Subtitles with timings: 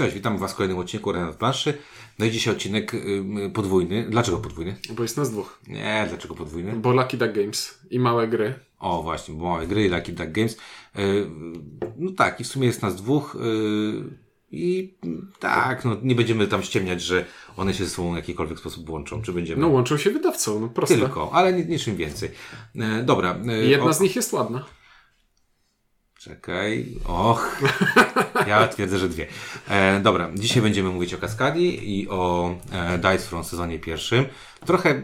[0.00, 1.78] Cześć, witam Was w kolejnym odcinku Renat Planszy.
[2.18, 4.06] No i dzisiaj odcinek y, podwójny.
[4.10, 4.76] Dlaczego podwójny?
[4.90, 5.60] Bo jest nas dwóch.
[5.68, 6.72] Nie, dlaczego podwójny?
[6.72, 8.54] Bo Lucky Duck Games i małe gry.
[8.78, 10.52] O, właśnie, bo małe gry, Lucky Duck Games.
[10.98, 11.26] Y,
[11.96, 13.36] no tak, i w sumie jest nas dwóch.
[13.36, 13.38] Y,
[14.50, 14.94] I
[15.38, 17.24] tak, no nie będziemy tam ściemniać, że
[17.56, 19.22] one się ze sobą w jakikolwiek sposób łączą.
[19.22, 19.60] Czy będziemy?
[19.62, 20.96] No łączą się wydawcą, no proste.
[20.98, 22.30] Tylko, ale ni- niczym więcej.
[22.76, 23.38] E, dobra.
[23.48, 24.64] e, Jedna o- z nich jest ładna.
[26.18, 26.96] Czekaj.
[27.04, 27.60] Och.
[28.46, 29.26] Ja twierdzę, że dwie.
[29.68, 34.24] E, dobra, dzisiaj będziemy mówić o Kaskadii i o e, Dice Throne sezonie pierwszym.
[34.66, 34.94] Trochę e,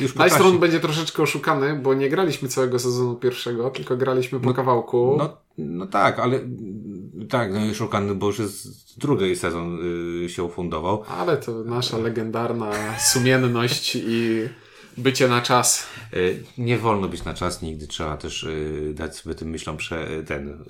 [0.00, 4.40] już po Dice Throne będzie troszeczkę oszukany, bo nie graliśmy całego sezonu pierwszego, tylko graliśmy
[4.40, 5.14] po kawałku.
[5.18, 8.68] No, no tak, ale mm, tak, no już okany, bo już jest
[8.98, 9.78] drugi sezon
[10.24, 11.04] y, się ufundował.
[11.08, 14.48] Ale to nasza legendarna sumienność i
[14.96, 15.86] bycie na czas.
[16.14, 20.22] Y, Nie wolno być na czas nigdy, trzeba też y, dać sobie tym myślom prze,
[20.26, 20.64] ten,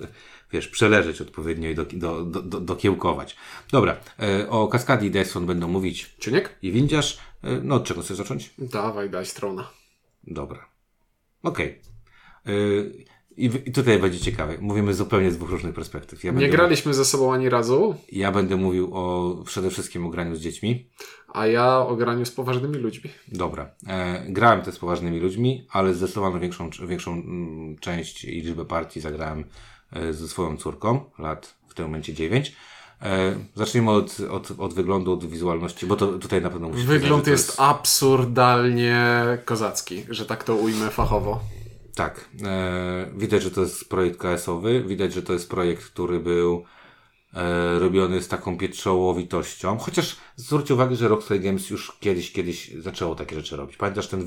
[0.53, 3.37] wiesz, przeleżeć odpowiednio i do, do, do, do, dokiełkować.
[3.73, 3.97] Dobra,
[4.43, 6.57] y, o Kaskadii Throne będą mówić Ciuniek?
[6.63, 7.19] i Windziarz.
[7.45, 8.55] Y, No od czego chcesz zacząć?
[8.59, 9.69] Dawaj, Dice Throna.
[10.25, 10.69] Dobra.
[11.43, 11.81] Okej.
[12.49, 13.05] Y,
[13.37, 14.59] I, w- I tutaj będzie ciekawe.
[14.61, 16.25] Mówimy zupełnie z dwóch różnych perspektyw.
[16.25, 20.37] Ja Nie graliśmy ze sobą ani razu, ja będę mówił o przede wszystkim o graniu
[20.37, 20.91] z dziećmi.
[21.35, 23.11] a ja o graniu z poważnymi ludźmi.
[23.29, 23.71] Dobra.
[23.89, 29.01] E, grałem też z poważnymi ludźmi, ale zdecydowanie większą, większą mm, część i liczbę partii
[29.01, 29.45] zagrałem e,
[30.11, 32.57] ze swoją córką, lat w tym momencie 9.
[33.03, 37.27] E, zacznijmy od, od, od wyglądu, od wizualności, bo to tutaj na pewno musi Wygląd
[37.27, 41.41] jest absurdalnie kozacki, że tak to ujmę fachowo.
[41.95, 42.29] Tak.
[42.45, 44.85] E, widać, że to jest projekt KS-owy.
[44.87, 46.65] Widać, że to jest projekt, który był
[47.35, 49.79] e, robiony z taką pieczołowitością.
[49.79, 53.77] Chociaż zwróćcie uwagę, że Rockstar Games już kiedyś, kiedyś zaczęło takie rzeczy robić.
[53.77, 54.27] Pamiętasz ten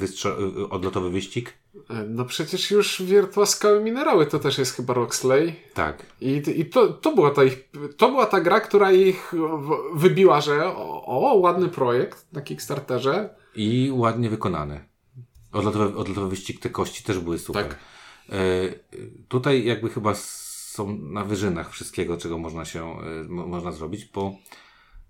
[0.69, 1.53] odlotowy wyścig?
[1.89, 5.55] E, No przecież już Wiertła Skały Minerały to też jest chyba Roxley.
[5.73, 6.05] Tak.
[6.21, 9.33] I, i to, to, była ta ich, to była ta gra, która ich
[9.93, 13.35] wybiła, że o, o ładny projekt na Kickstarterze.
[13.55, 14.85] I ładnie wykonane.
[15.51, 17.67] Odlotowy, odlotowy wyścig, te kości też były super.
[17.67, 17.77] Tak.
[18.29, 18.35] E,
[19.27, 24.35] tutaj jakby chyba są na wyżynach wszystkiego, czego można się, e, mo- można zrobić, bo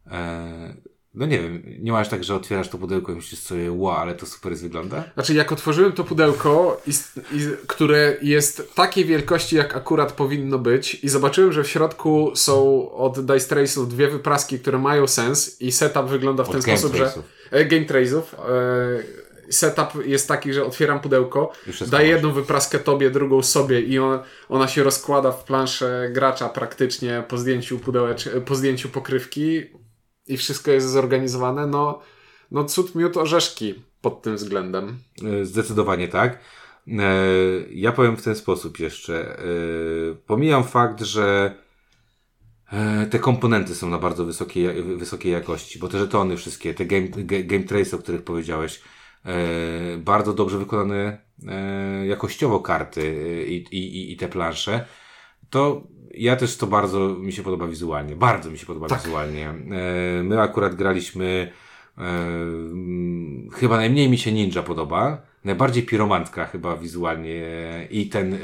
[0.07, 0.73] e,
[1.13, 4.15] no nie wiem, nie masz tak, że otwierasz to pudełko i myślisz sobie, wow, ale
[4.15, 5.03] to super jest wygląda?
[5.13, 6.91] Znaczy, jak otworzyłem to pudełko, i,
[7.37, 12.91] i, które jest takiej wielkości, jak akurat powinno być, i zobaczyłem, że w środku są
[12.91, 16.77] od Dice Trace'ów dwie wypraski, które mają sens, i setup wygląda w Od ten Game
[16.77, 17.05] sposób, że.
[17.05, 17.21] Trace'ów.
[17.51, 18.23] E, Game Trace'ów.
[18.49, 21.51] E, setup jest taki, że otwieram pudełko,
[21.87, 24.19] daję jedną wypraskę tobie, drugą sobie, i on,
[24.49, 29.63] ona się rozkłada w planszę gracza praktycznie po zdjęciu pudełecz, po zdjęciu pokrywki,
[30.29, 31.67] i wszystko jest zorganizowane.
[31.67, 31.99] No,
[32.51, 34.97] no cud miód orzeszki pod tym względem.
[35.41, 36.39] E, Zdecydowanie tak.
[36.87, 37.03] E,
[37.71, 39.39] Ja powiem w ten sposób jeszcze.
[39.39, 39.43] E,
[40.27, 41.55] Pomijam fakt, że
[43.11, 47.63] te komponenty są na bardzo wysokiej, wysokiej jakości, bo te żetony wszystkie, te game, game
[47.63, 48.81] trace, o których powiedziałeś,
[49.97, 51.21] bardzo dobrze wykonane
[52.07, 54.85] jakościowo karty i, i, i te plansze,
[55.49, 58.15] to ja też to bardzo mi się podoba wizualnie.
[58.15, 59.49] Bardzo mi się podoba wizualnie.
[59.49, 61.51] E, My akurat graliśmy
[61.97, 62.01] e,
[63.53, 65.21] chyba najmniej mi się Ninja podoba.
[65.43, 67.41] Najbardziej piromantka chyba wizualnie
[67.91, 68.37] i ten e,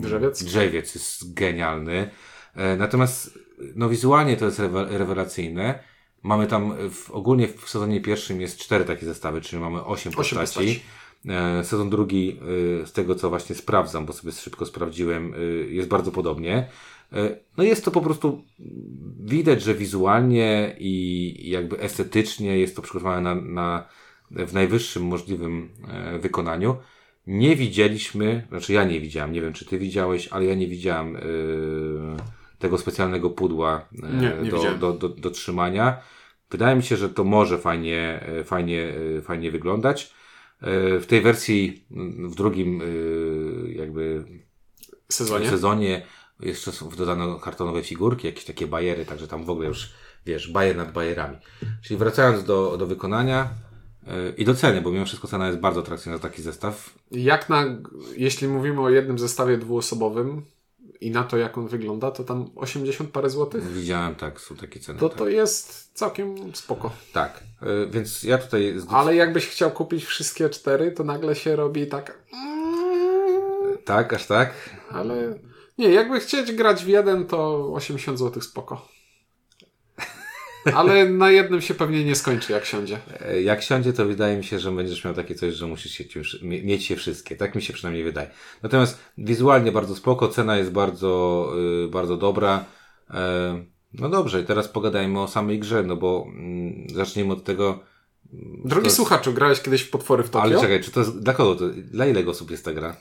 [0.00, 0.42] Drzewiec?
[0.44, 2.10] drzewiec jest genialny.
[2.78, 3.38] Natomiast
[3.74, 5.78] no wizualnie to jest rewe- rewelacyjne.
[6.22, 10.38] Mamy tam w, ogólnie w sezonie pierwszym jest cztery takie zestawy, czyli mamy osiem Osiem
[10.38, 10.38] postaci.
[10.66, 10.82] postaci.
[11.28, 12.38] E, Sezon drugi,
[12.82, 16.68] y, z tego co właśnie sprawdzam, bo sobie szybko sprawdziłem, y, jest bardzo podobnie.
[17.12, 18.44] E, No jest to po prostu
[19.20, 23.88] widać, że wizualnie i jakby estetycznie jest to przygotowane na, na,
[24.46, 26.76] w najwyższym możliwym e, wykonaniu.
[27.26, 31.16] Nie widzieliśmy, znaczy ja nie widziałem, nie wiem czy ty widziałeś, ale ja nie widziałem
[32.62, 35.96] tego specjalnego pudła e, Nie, nie do, do, do, do trzymania.
[36.50, 40.14] Wydaje mi się, że to może fajnie, e, fajnie, e, fajnie wyglądać.
[40.62, 42.84] E, W tej wersji, m, w drugim e,
[43.72, 44.24] jakby
[45.08, 45.50] Sezonie.
[45.50, 46.06] sezonie
[46.40, 49.92] jeszcze są dodane kartonowe figurki, jakieś takie bajery, także tam w ogóle już,
[50.26, 51.36] wiesz, bajer nad bajerami.
[51.82, 53.50] Czyli wracając do, do wykonania
[54.06, 56.94] e, i do ceny, bo mimo wszystko cena jest bardzo atrakcyjna za taki zestaw.
[57.10, 57.64] Jak na,
[58.16, 60.42] jeśli mówimy o jednym zestawie dwuosobowym
[61.02, 63.72] i na to, jak on wygląda, to tam 80 parę złotych.
[63.72, 64.98] Widziałem, tak, są takie ceny.
[64.98, 65.18] To tak.
[65.18, 66.90] to jest całkiem spoko.
[67.12, 67.42] tak.
[67.62, 72.18] E, Więc ja tutaj Ale jakbyś chciał kupić wszystkie cztery, to nagle się robi tak.
[73.84, 74.54] tak, aż tak.
[74.90, 75.38] Ale
[75.78, 78.88] nie, jakby chcieć grać w jeden, to 80 zł spoko.
[80.74, 82.98] Ale na jednym się pewnie nie skończy, jak siądzie.
[83.20, 86.04] E, Jak siądzie, to wydaje mi się, że będziesz miał takie coś, że musisz się,
[86.42, 87.36] mieć się wszystkie.
[87.36, 88.30] Tak mi się przynajmniej wydaje.
[88.62, 91.52] Natomiast wizualnie bardzo spoko, cena jest bardzo,
[91.84, 92.64] y, bardzo dobra.
[93.10, 93.64] E,
[93.94, 97.80] no dobrze, i teraz pogadajmy o samej grze, no bo mm, zaczniemy od tego.
[98.64, 100.44] Drogi słuchaczu, grałeś kiedyś w potwory w Tokio?
[100.44, 102.96] Ale czekaj, czy to jest, dla kogo to, dla ile osób jest ta gra?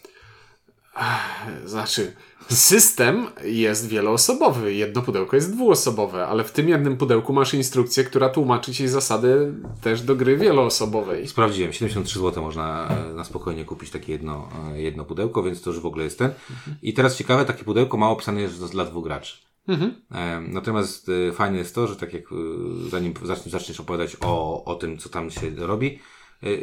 [1.66, 2.14] Znaczy,
[2.50, 8.30] system jest wieloosobowy, jedno pudełko jest dwuosobowe, ale w tym jednym pudełku masz instrukcję, która
[8.30, 11.28] tłumaczy ci zasady też do gry wieloosobowej.
[11.28, 15.70] Sprawdziłem, 73 zł można e, na spokojnie kupić takie jedno, e, jedno pudełko, więc to
[15.70, 16.32] już w ogóle jest ten.
[16.82, 19.38] I teraz ciekawe, takie pudełko ma opisane, jest dla dwóch graczy.
[20.12, 22.24] E, Natomiast e, fajne jest to, że tak jak
[22.90, 23.14] zanim
[23.46, 26.00] zaczniesz, opowiadać o, o tym, co tam się robi,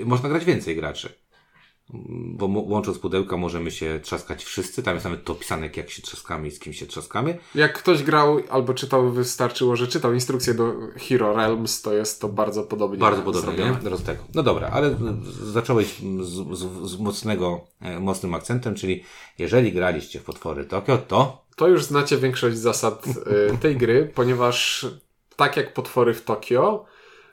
[0.05, 1.28] można grać więcej graczy.
[1.91, 4.83] Bo łącząc pudełka możemy się trzaskać wszyscy.
[4.83, 7.39] Tam jest nawet to opisane, jak się trzaskamy i z kim się trzaskamy.
[7.55, 12.29] Jak ktoś grał albo czytał, wystarczyło, że czytał instrukcję do Hero Realms, to jest to
[12.29, 13.79] bardzo podobnie Bardzo podobnie?
[13.83, 14.23] Do tego.
[14.35, 14.97] No dobra, ale
[15.43, 19.05] zacząłeś z, z, z mocnego, e, mocnym akcentem, czyli
[19.39, 24.87] jeżeli graliście w potwory Tokio, to To już znacie większość zasad y, tej gry, ponieważ
[25.37, 26.85] tak jak potwory w Tokio,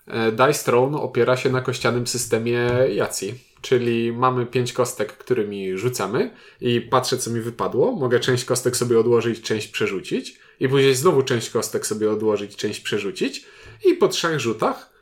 [0.08, 3.55] y, Dice Throne opiera się na kościanym systemie Jacji.
[3.66, 6.32] Czyli mamy pięć kostek, którymi rzucamy
[6.62, 7.92] i patrzę, co mi wypadło.
[7.92, 12.80] Mogę część kostek sobie odłożyć, część przerzucić i później znowu część kostek sobie odłożyć, część
[12.80, 13.46] przerzucić
[13.86, 14.94] i po trzech rzutach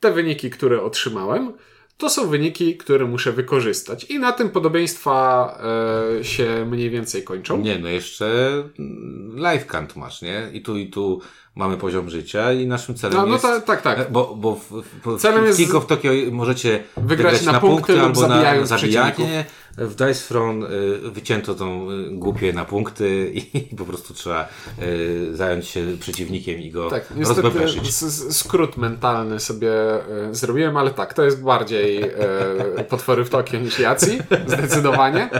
[0.00, 1.52] te wyniki, które otrzymałem,
[1.98, 4.04] to są wyniki, które muszę wykorzystać.
[4.04, 5.58] I na tym podobieństwa
[6.20, 7.56] e, się mniej więcej kończą.
[7.60, 10.48] nie, no jeszcze mm, life count masz, nie?
[10.52, 11.20] I tu, i tu
[11.54, 13.42] mamy poziom życia i naszym celem No, no jest...
[13.44, 13.98] ta, tak, tak.
[13.98, 17.92] e, Bo, bo w, w, Celem w jest- King of Tokyo możecie Wygrać na punkty
[17.92, 19.44] lub albo na zabijanie.
[19.78, 20.66] W Dice Throne
[21.06, 24.48] y, wycięto tą y, głupie na punkty i po prostu trzeba
[24.82, 27.94] y, zająć się przeciwnikiem i go Tak, rozbebeszyć.
[28.30, 29.72] skrót mentalny sobie
[30.32, 32.10] zrobiłem, ale tak, to jest bardziej
[32.88, 35.30] potwory w Tokio niż Jacji, zdecydowanie.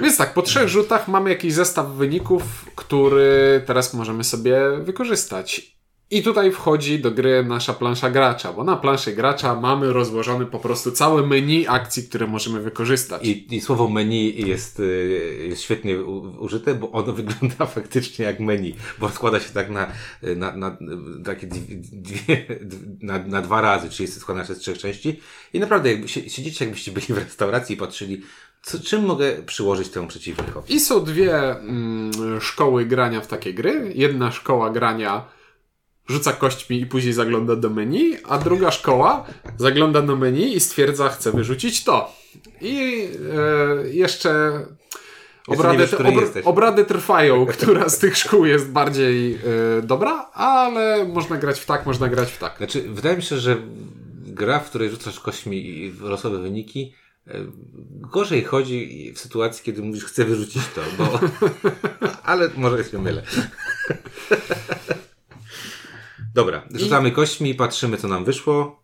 [0.00, 2.42] Więc tak, po trzech rzutach mamy jakiś zestaw wyników,
[2.76, 5.76] który teraz możemy sobie wykorzystać.
[6.12, 10.58] I tutaj wchodzi do gry nasza plansza gracza, bo na planszy gracza mamy rozłożony po
[10.58, 13.24] prostu całe menu akcji, które możemy wykorzystać.
[13.24, 15.98] I, I słowo menu jest, y, jest świetnie
[16.38, 19.92] użyte, bo ono wygląda faktycznie jak menu, bo składa się tak na,
[20.36, 20.76] na, na
[21.24, 21.46] takie
[21.92, 22.46] dwie,
[23.02, 25.20] na, na dwa razy, czyli jest składane się z trzech części.
[25.52, 28.22] I naprawdę jakby, sie- siedzicie jakbyście byli w restauracji i patrzyli,
[28.62, 30.74] co, czym mogę przyłożyć temu przeciwnikowi.
[30.74, 33.92] I są dwie mm, szkoły grania w takie gry.
[33.94, 35.41] Jedna szkoła grania
[36.08, 39.24] rzuca kośćmi i później zagląda do menu, a druga szkoła
[39.56, 42.12] zagląda do menu i stwierdza, chce wyrzucić to.
[42.60, 43.08] I
[43.84, 44.60] e, jeszcze
[45.46, 51.36] obrady, wiesz, obr- obrady trwają, która z tych szkół jest bardziej e, dobra, ale można
[51.36, 52.56] grać w tak, można grać w tak.
[52.56, 53.56] Znaczy, wydaje mi się, że
[54.26, 56.94] gra, w której rzucasz kośćmi i losowe wyniki,
[57.26, 57.32] e,
[58.00, 61.20] gorzej chodzi w sytuacji, kiedy mówisz, chcę wyrzucić to, bo...
[62.24, 63.22] Ale może się mylę.
[66.34, 68.82] Dobra, rzucamy kośćmi i patrzymy, co nam wyszło.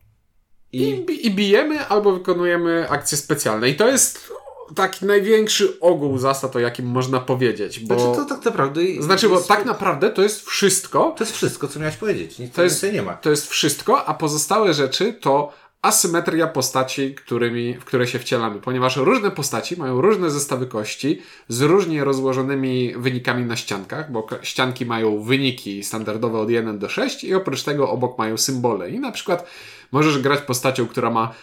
[0.73, 3.69] I, I I bijemy albo wykonujemy akcje specjalne.
[3.69, 4.33] I to jest
[4.75, 7.81] taki największy ogół zasad, o jakim można powiedzieć.
[7.81, 7.99] Bo...
[8.01, 8.81] znaczy, to tak naprawdę...
[9.01, 11.15] Znaczy, bo tak naprawdę to jest wszystko.
[11.19, 12.39] To jest wszystko, co miałeś powiedzieć.
[12.39, 13.15] Nic To jest, nie ma.
[13.15, 15.53] to jest wszystko, a pozostałe rzeczy to
[15.83, 21.61] asymetria postaci, którymi, w które się wcielamy, ponieważ różne postaci mają różne zestawy kości z
[21.61, 27.35] różnie rozłożonymi wynikami na ściankach, bo ścianki mają wyniki standardowe od 1 do 6 i
[27.35, 28.91] oprócz tego obok mają symbole.
[28.91, 29.51] I na przykład
[29.93, 31.35] możesz grać postacią, która ma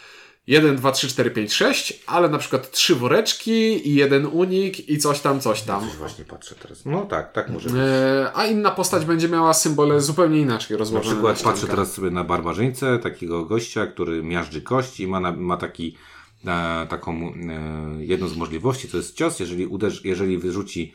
[0.48, 4.98] 1, 2, 3, 4, 5, 6, ale na przykład trzy woreczki i jeden unik i
[4.98, 5.84] coś tam, coś tam.
[5.86, 6.86] Już właśnie patrzę teraz.
[6.86, 7.78] No tak, tak może być.
[7.82, 11.12] E, a inna postać będzie miała symbole zupełnie inaczej Na rozłożone.
[11.16, 11.54] przykład ściankach.
[11.62, 15.96] patrzę teraz sobie na barbarzyńcę, takiego gościa, który miażdży kość i ma, na, ma taki,
[16.48, 17.34] e, taką e,
[18.06, 20.94] jedną z możliwości, to jest cios, jeżeli, uderzy, jeżeli wyrzuci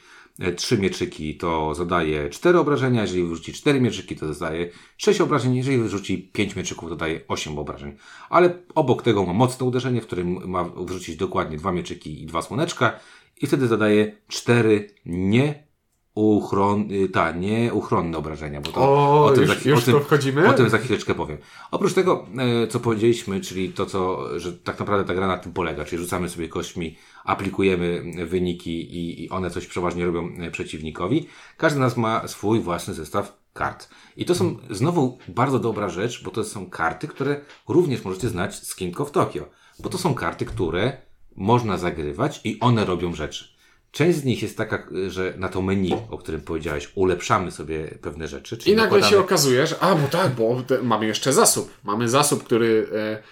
[0.57, 5.79] trzy mieczyki, to zadaje cztery obrażenia, jeżeli wyrzuci cztery mieczyki, to zadaje sześć obrażeń, jeżeli
[5.79, 7.97] wyrzuci pięć mieczyków, to daje osiem obrażeń.
[8.31, 12.43] Ale obok tego ma mocne uderzenie, w którym ma wyrzucić dokładnie dwa mieczyki i dwa
[12.43, 13.01] słoneczka
[13.41, 15.70] i wtedy zadaje cztery nie
[16.15, 18.81] uchron, y, ta, nieuchronne obrażenia, bo to
[19.25, 20.49] O, tym już- już w to wchodzimy?
[20.49, 21.39] o tym za chwileczkę powiem.
[21.71, 22.27] Oprócz tego,
[22.63, 26.03] e, co powiedzieliśmy, czyli to, co, że tak naprawdę ta gra na tym polega, czyli
[26.03, 31.27] rzucamy sobie kośćmi, aplikujemy wyniki i, i one coś przeważnie robią e, przeciwnikowi.
[31.57, 33.89] Każdy z nas ma swój własny zestaw kart.
[34.17, 38.55] I to są znowu bardzo dobra rzecz, bo to są karty, które również możecie znać
[38.55, 39.45] z King of Tokyo.
[39.79, 40.97] Bo to są karty, które
[41.37, 43.60] można zagrywać i one robią rzeczy.
[43.93, 48.29] Część z nich jest taka, że na to menu, o którym powiedziałeś, ulepszamy sobie pewne
[48.29, 48.59] rzeczy.
[48.67, 51.71] I nagle nakładamy- się okazuje, że a, bo tak, bo te, mamy jeszcze zasób.
[51.85, 53.23] Mamy zasób, który e,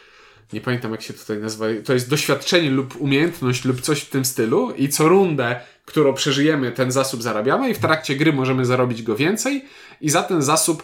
[0.53, 1.67] nie pamiętam jak się tutaj nazywa.
[1.85, 6.73] To jest doświadczenie lub umiejętność lub coś w tym stylu i co rundę którą przeżyjemy,
[6.73, 9.65] ten zasób zarabiamy i w trakcie gry możemy zarobić go więcej
[10.01, 10.83] i za ten zasób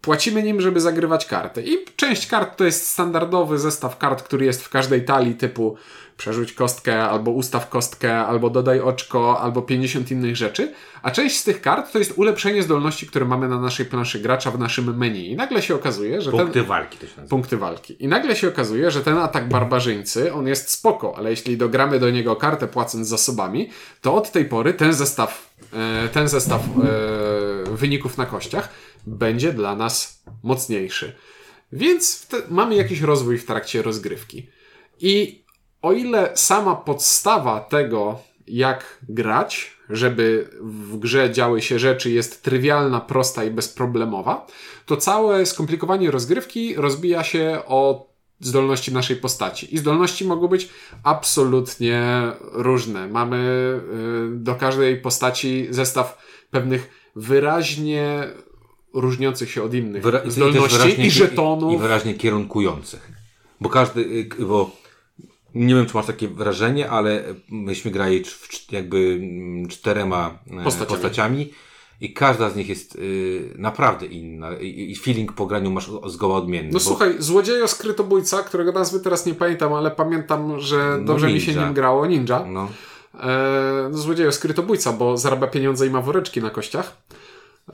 [0.00, 1.62] płacimy nim, żeby zagrywać karty.
[1.66, 5.76] I część kart to jest standardowy zestaw kart, który jest w każdej talii typu
[6.18, 10.72] przerzuć kostkę, albo ustaw kostkę, albo dodaj oczko, albo 50 innych rzeczy.
[11.02, 14.50] A część z tych kart to jest ulepszenie zdolności, które mamy na naszej planszy gracza
[14.50, 15.30] w naszym menu.
[15.30, 16.64] I nagle się okazuje, że Punkty ten...
[16.64, 17.28] walki to się nazywa.
[17.28, 18.04] Punkty walki.
[18.04, 22.10] I nagle się okazuje, że ten atak barbarzyńcy, on jest spoko, ale jeśli dogramy do
[22.10, 23.70] niego kartę płacąc zasobami,
[24.00, 28.68] to od tej pory ten zestaw, e, ten zestaw e, wyników na kościach
[29.06, 31.16] będzie dla nas mocniejszy.
[31.72, 34.46] Więc te, mamy jakiś rozwój w trakcie rozgrywki.
[35.00, 35.42] I
[35.82, 43.00] o ile sama podstawa tego, jak grać, żeby w grze działy się rzeczy, jest trywialna,
[43.00, 44.46] prosta i bezproblemowa,
[44.86, 48.08] to całe skomplikowanie rozgrywki rozbija się o
[48.40, 49.74] zdolności naszej postaci.
[49.74, 50.68] I zdolności mogą być
[51.02, 52.02] absolutnie
[52.52, 53.08] różne.
[53.08, 53.36] Mamy
[54.34, 56.18] y, do każdej postaci zestaw
[56.50, 58.28] pewnych wyraźnie
[58.94, 61.74] różniących się od innych Wyra- i zdolności też wyraźnie- i żetonów.
[61.74, 63.12] I wyraźnie kierunkujących.
[63.60, 64.70] Bo każdy, y, bo
[65.66, 70.88] nie wiem, czy masz takie wrażenie, ale myśmy grali w jakby mm, czterema e, Postaciami.
[71.02, 71.52] postaciami.
[72.00, 74.52] I każda z nich jest y, naprawdę inna.
[74.58, 76.68] I, I feeling po graniu masz zgoła odmienny.
[76.72, 81.26] No bo- słuchaj, złodziejo skrytobójca, którego nazwy teraz nie pamiętam, ale pamiętam, że No, dobrze
[81.32, 82.44] mi się nim grało, ninja.
[82.46, 82.68] No.
[83.20, 86.96] E, no, złodziejo skrytobójca, bo zarabia pieniądze i ma woreczki na kościach.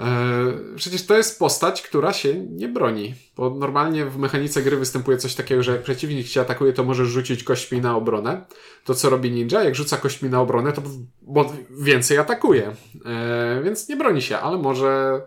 [0.01, 3.15] E, przecież to jest postać, która się nie broni.
[3.37, 7.09] Bo normalnie w mechanice gry występuje coś takiego, że jak przeciwnik cię atakuje, to możesz
[7.09, 8.45] rzucić kośćmi na obronę.
[8.85, 9.65] To co robi ninja?
[9.65, 10.83] Jak rzuca kośćmi na obronę, to
[11.23, 12.73] bo więcej atakuje.
[13.05, 15.23] E, więc nie broni się, ale może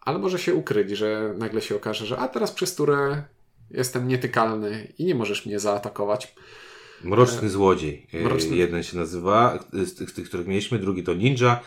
[0.00, 3.22] ale może się ukryć, że nagle się okaże, że a teraz przez turę
[3.70, 6.34] jestem nietykalny i nie możesz mnie zaatakować.
[7.04, 8.06] Mroczny Złodziej.
[8.12, 11.60] E, Mroczny- Jeden się nazywa, z tych, których mieliśmy, drugi to Ninja,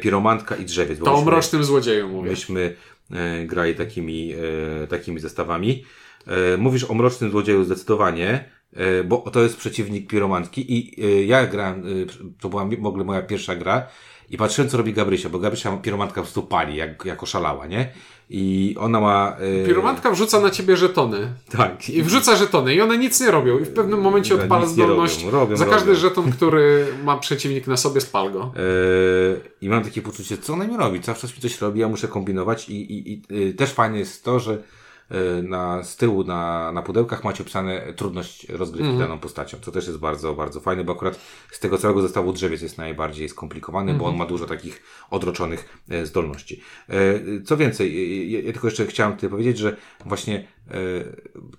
[0.00, 0.98] Piromantka i Drzewiec.
[0.98, 2.30] To o mrocznym złodzieju mówię.
[2.30, 2.74] Myśmy
[3.10, 4.34] e, grali takimi,
[4.82, 5.84] e, takimi zestawami.
[6.28, 8.44] E, mówisz o Mrocznym Złodzieju zdecydowanie, e,
[9.04, 11.84] bo to jest przeciwnik Piromantki i e, ja grałem, e,
[12.40, 13.86] to była w ogóle moja pierwsza gra
[14.30, 17.92] i patrzyłem, co robi Gabrysia, bo Gabrysia Piromantka po prostu pali, jak, jak oszalała, nie?
[18.30, 19.36] I ona ma...
[19.62, 21.32] E, Piromantka wrzuca na ciebie żetony.
[21.50, 21.90] Tak.
[21.90, 23.58] I wrzuca żetony i one nic nie robią.
[23.58, 25.24] I w pewnym momencie Nic odpala zdolność.
[25.24, 26.00] robią, robią, Za każdy robią.
[26.00, 28.52] żeton, który ma przeciwnik na sobie, spal go.
[28.56, 28.60] E,
[29.60, 31.00] I mam takie poczucie, co ona mi robi?
[31.00, 34.40] Cały czas mi coś robi, ja muszę kombinować i, i, i też fajne jest to,
[34.40, 34.62] że
[35.42, 39.08] na, z tyłu na, na pudełkach macie opisane trudność rozgrywki Mhm.
[39.08, 42.62] daną postacią, co też jest bardzo, bardzo fajne, bo akurat z tego całego zestawu drzewiec
[42.62, 44.18] jest najbardziej skomplikowany, bo on Mhm.
[44.18, 46.60] ma dużo takich odroczonych e, zdolności.
[46.88, 46.94] E,
[47.44, 50.36] Co więcej, y, ja, tylko jeszcze chciałem tutaj powiedzieć, że właśnie
[50.70, 50.72] e,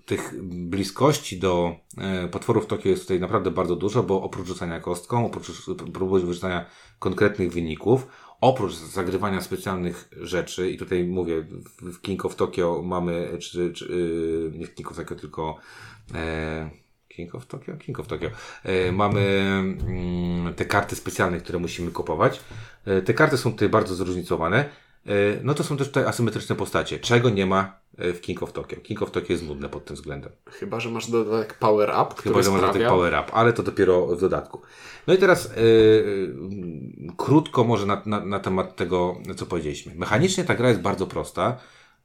[0.06, 5.26] tych bliskości do e, potworów Tokio jest tutaj naprawdę bardzo dużo, bo oprócz rzucania kostką,
[5.26, 5.52] oprócz
[5.94, 6.66] próby wyrzucania
[7.00, 8.08] konkretnych wyników,
[8.42, 11.46] oprócz zagrywania specjalnych rzeczy, i tutaj mówię,
[11.82, 15.58] w King of Tokyo mamy, czy, czy yy, nie w King of Tokyo, tylko
[16.16, 16.70] e,
[17.08, 17.78] King of Tokyo?
[17.78, 18.30] King of Tokyo.
[18.64, 22.40] E, mamy mm, te karty specjalne, które musimy kupować.
[22.86, 24.70] E, te karty są tutaj bardzo zróżnicowane.
[25.06, 25.12] E,
[25.44, 28.78] no to są też tutaj asymetryczne postacie, czego nie ma e, w King of Tokyo.
[28.82, 30.32] King of Tokyo jest nudne pod tym względem.
[30.52, 32.90] Chyba, że masz dodatek Power Up, Chyba, że ten sprawia...
[32.90, 34.62] power up, ale to dopiero w dodatku.
[35.10, 36.36] No i teraz yy,
[37.18, 39.96] krótko może na, na, na temat tego, co powiedzieliśmy.
[39.96, 41.58] Mechanicznie ta gra jest bardzo prosta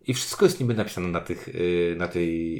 [0.06, 2.54] i wszystko jest niby napisane na, tych, yy, na tej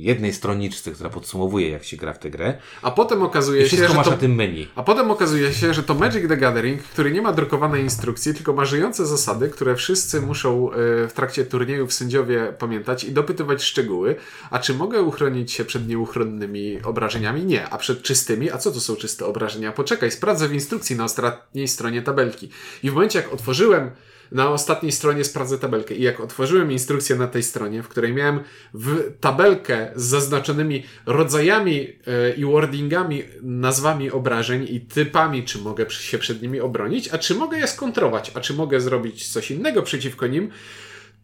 [0.00, 2.58] yy, jednej stroniczce, która podsumowuje, jak się gra w tę grę.
[2.82, 4.10] A potem I okazuje się, wszystko że masz to...
[4.10, 4.68] na tym menu.
[4.74, 8.52] A potem okazuje się, że to Magic the Gathering, który nie ma drukowanej instrukcji, tylko
[8.52, 10.74] ma żyjące zasady, które wszyscy muszą e,
[11.08, 14.16] w trakcie turniejów sędziowie pamiętać i dopytywać szczegóły.
[14.50, 17.44] A czy mogę uchronić się przed nieuchronnymi obrażeniami?
[17.44, 17.68] Nie.
[17.68, 18.50] A przed czystymi?
[18.50, 19.72] A co to są czyste obrażenia?
[19.72, 22.48] Poczekaj, sprawdzę w instrukcji na ostatniej stronie tabelki.
[22.82, 23.90] I w momencie, jak otworzyłem
[24.32, 25.94] na ostatniej stronie sprawdzę tabelkę.
[25.94, 28.40] I jak otworzyłem instrukcję na tej stronie, w której miałem
[28.74, 36.18] w tabelkę z zaznaczonymi rodzajami e, i wordingami, nazwami obrażeń i typami, czy mogę się
[36.18, 40.26] przed nimi obronić, a czy mogę je skontrować, a czy mogę zrobić coś innego przeciwko
[40.26, 40.50] nim,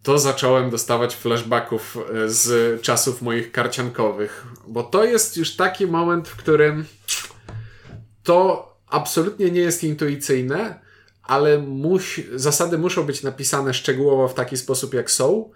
[0.03, 4.47] to zacząłem dostawać flashbacków e, z czasów moich karciankowych.
[4.69, 6.85] Bo to jest już taki moment, w którym
[8.23, 10.81] to absolutnie nie jest intuicyjne,
[11.23, 11.67] ale
[12.35, 15.51] zasady muszą być napisane szczegółowo w taki sposób, jak są,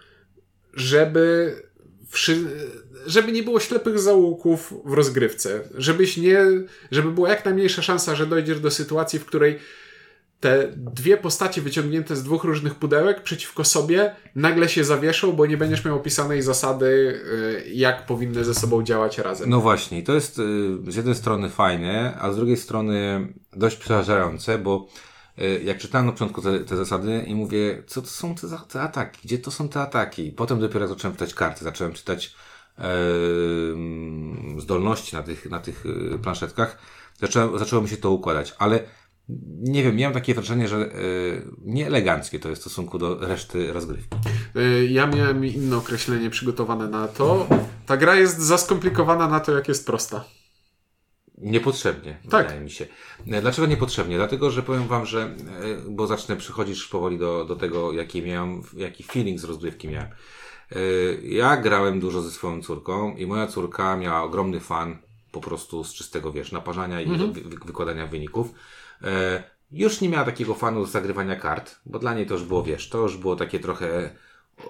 [0.74, 1.54] żeby,
[3.06, 5.60] żeby nie było ślepych zaułków w rozgrywce.
[5.74, 6.44] Żebyś nie,
[6.90, 9.58] żeby była jak najmniejsza szansa, że dojdziesz do sytuacji, w której
[10.40, 15.56] te dwie postacie wyciągnięte z dwóch różnych pudełek przeciwko sobie nagle się zawieszą, bo nie
[15.56, 16.86] będziesz miał opisanej zasady,
[17.66, 19.50] y, jak powinny ze sobą działać razem.
[19.50, 20.42] No właśnie, to jest y,
[20.88, 24.88] z jednej strony fajne, a z drugiej strony dość przerażające, bo
[25.64, 29.20] jak czytałem na początku te, te zasady i mówię, co to są te, te ataki,
[29.24, 30.32] gdzie to są te ataki?
[30.32, 32.34] Potem dopiero zacząłem czytać karty, zacząłem czytać
[32.78, 32.84] e,
[34.58, 35.84] zdolności na tych, na tych
[36.22, 36.78] planszetkach,
[37.20, 38.80] zaczęło, zaczęło mi się to układać, ale
[39.58, 44.16] nie wiem, miałem takie wrażenie, że yy, nieeleganckie to jest w stosunku do reszty rozgrywki.
[44.54, 47.46] Yy, ja miałem inne określenie przygotowane na to.
[47.86, 50.24] Ta gra jest za skomplikowana na to, jak jest prosta.
[51.38, 52.46] Niepotrzebnie, tak.
[52.46, 52.86] wydaje mi się.
[53.26, 54.16] E, dlaczego niepotrzebnie?
[54.16, 55.34] Dlatego, że powiem wam, że, e,
[55.88, 60.08] bo zacznę przychodzić powoli do, do tego, jaki miałem, jaki feeling z rozgrywki miałem.
[61.22, 64.98] Ja grałem dużo ze swoją córką i moja córka miała ogromny fan
[65.32, 67.32] po prostu z czystego, wiesz, naparzania i mhm.
[67.32, 68.52] wy wykładania wyników.
[69.02, 72.62] E, już nie miała takiego fanu z zagrywania kart, bo dla niej to już było,
[72.62, 74.10] wiesz, to już było takie trochę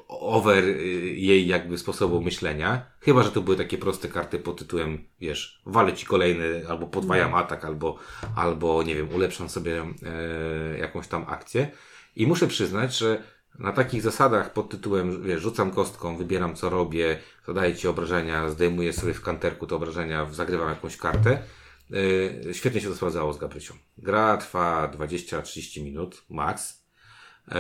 [0.08, 0.72] over y,
[1.16, 2.86] jej jakby sposobu myślenia.
[3.00, 7.30] Chyba, że to były takie proste karty pod tytułem, wiesz, walę ci kolejny, albo podwajam
[7.30, 7.36] no.
[7.36, 7.98] atak, albo,
[8.36, 11.70] albo nie wiem, ulepszam sobie e, jakąś tam akcję.
[12.16, 13.22] I muszę przyznać, że
[13.58, 18.92] na takich zasadach pod tytułem, wiesz, rzucam kostką, wybieram co robię, zadaję ci obrażenia, zdejmuję
[18.92, 21.38] sobie w kanterku te obrażenia, zagrywam jakąś kartę,
[21.90, 23.74] Yy, świetnie się to sprawdzało z Gabrysią.
[23.98, 26.84] Gra trwa 20-30 minut, max.
[27.48, 27.54] Yy,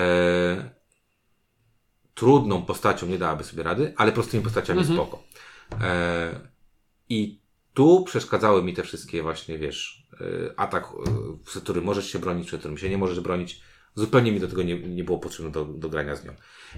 [2.16, 4.98] trudną postacią nie dałaby sobie rady, ale prostymi postaciami mhm.
[4.98, 5.22] spoko.
[5.70, 5.78] Yy,
[7.08, 7.40] I
[7.74, 10.06] tu przeszkadzały mi te wszystkie właśnie, wiesz,
[10.56, 10.88] atak,
[11.44, 13.60] w którym możesz się bronić, przed którym się nie możesz bronić.
[13.94, 16.34] Zupełnie mi do tego nie, nie było potrzebne do, do grania z nią.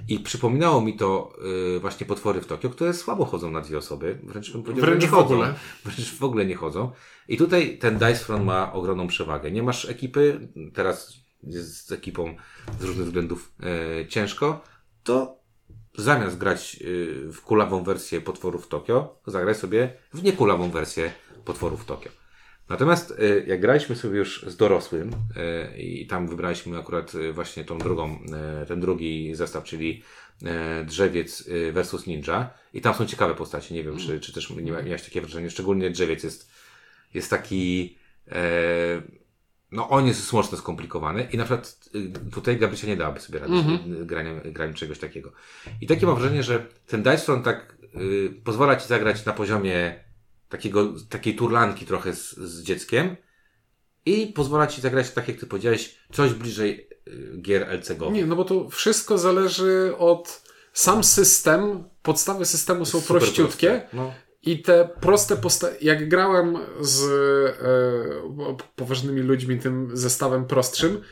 [0.08, 1.32] I przypominało mi to
[1.72, 4.18] yy, właśnie potwory w Tokio, które słabo chodzą na dwie osoby.
[4.22, 5.54] Wręcz, wręcz nie w ogóle.
[5.84, 6.92] Wręcz w ogóle nie chodzą.
[7.28, 9.50] I tutaj ten Dice Front ma ogromną przewagę.
[9.50, 12.36] Nie masz ekipy, teraz jest z ekipą
[12.80, 13.52] z różnych względów
[13.98, 14.64] yy, ciężko,
[15.08, 15.38] to
[15.98, 21.12] zamiast grać yy, w kulawą wersję potworów Tokio, zagraj sobie w niekulawą wersję
[21.44, 22.10] potworów Tokio.
[22.68, 27.64] Natomiast e, jak graliśmy sobie już z dorosłym e, i tam wybraliśmy akurat e, właśnie
[27.64, 28.18] tą drugą,
[28.68, 30.02] ten drugi zestaw, czyli
[30.84, 33.74] drzewiec versus ninja i tam są ciekawe postacie.
[33.74, 35.50] Nie wiem, czy, czy też miałeś takie wrażenie.
[35.50, 36.50] Szczególnie drzewiec jest,
[37.14, 37.96] jest taki
[39.72, 41.78] no on jest mocno skomplikowany i na przykład
[42.32, 44.06] tutaj Gabrysia nie dałaby sobie rady mm -hmm.
[44.06, 45.32] graniem, graniem czegoś takiego.
[45.80, 50.04] I takie mam wrażenie, że ten Dice Front tak y, pozwala ci zagrać na poziomie
[50.48, 53.16] takiego, takiej turlanki trochę z, z dzieckiem
[54.06, 58.12] i pozwala ci zagrać, tak jak ty powiedziałeś, coś bliżej y, gier LCG.
[58.12, 63.88] Nie, no bo to wszystko zależy od sam system, podstawy systemu są prościutkie.
[63.92, 64.12] No.
[64.42, 71.02] I te proste postacie, jak grałem z e, poważnymi ludźmi tym zestawem prostszym,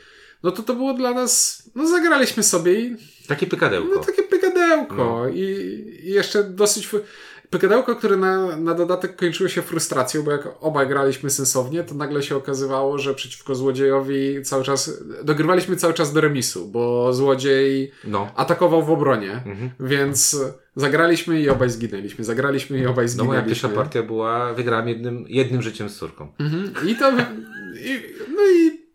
[0.43, 2.95] no to to było dla nas, no zagraliśmy sobie i...
[3.27, 3.95] Takie pykadełko.
[3.95, 5.27] No takie pykadełko no.
[5.27, 5.41] I,
[6.03, 6.89] i jeszcze dosyć...
[7.49, 12.23] Pykadełko, które na, na dodatek kończyło się frustracją, bo jak obaj graliśmy sensownie, to nagle
[12.23, 18.31] się okazywało, że przeciwko złodziejowi cały czas, dogrywaliśmy cały czas do remisu, bo złodziej no.
[18.35, 19.69] atakował w obronie, mhm.
[19.79, 20.37] więc
[20.77, 23.17] zagraliśmy i obaj zginęliśmy, zagraliśmy i obaj zginęliśmy.
[23.17, 26.31] No moja pierwsza partia była, wygrałem jednym, jednym życiem z córką.
[26.39, 26.73] Mhm.
[26.87, 27.11] I to,
[27.85, 28.01] i,
[28.35, 28.87] no i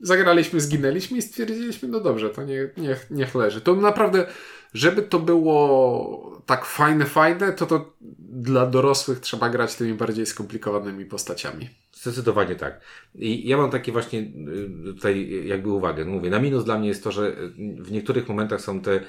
[0.00, 3.60] zagraliśmy, zginęliśmy i stwierdziliśmy, no dobrze, to nie, niech, niech leży.
[3.60, 4.26] To naprawdę
[4.74, 11.04] żeby to było tak fajne, fajne, to to dla dorosłych trzeba grać tymi bardziej skomplikowanymi
[11.04, 11.68] postaciami.
[11.92, 12.80] Zdecydowanie tak.
[13.14, 16.04] I ja mam takie właśnie y, tutaj jakby uwagę.
[16.04, 17.36] No mówię, na minus dla mnie jest to, że
[17.78, 19.00] w niektórych momentach są te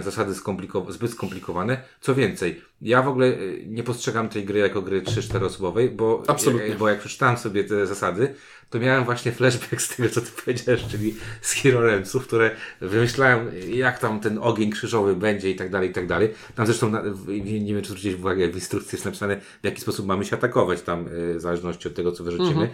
[0.00, 1.82] zasady skomplikow zbyt skomplikowane.
[2.00, 6.22] Co więcej, ja w ogóle e, nie postrzegam tej gry jako gry 3-4 osobowej, bo,
[6.26, 6.74] Absolutnie.
[6.74, 8.34] bo jak przeczytałem sobie te zasady,
[8.70, 13.50] to miałem właśnie flashback z tego, co ty powiedziałeś, czyli z Hero Ramsów, które wymyślałem,
[13.68, 16.34] jak tam ten ogień krzyżowy będzie i tak dalej, i tak dalej.
[16.54, 16.92] Tam zresztą,
[17.28, 20.82] nie wiem, czy zwróciłeś uwagę, w instrukcji jest napisane, w jaki sposób mamy się atakować
[20.82, 22.50] tam, e, w zależności od tego, co wyrzucimy.
[22.50, 22.70] Mhm.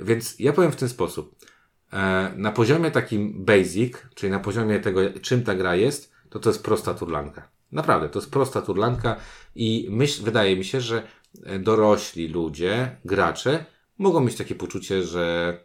[0.00, 1.37] Więc ja powiem w ten sposób.
[1.92, 6.50] E, na poziomie takim basic, czyli na poziomie tego, czym ta gra jest, to to
[6.50, 7.48] jest prosta turlanka.
[7.72, 9.16] Naprawdę, to jest prosta turlanka
[9.54, 11.02] i myśl, wydaje mi się, że
[11.60, 13.64] dorośli ludzie, gracze,
[13.98, 15.58] mogą mieć takie poczucie, że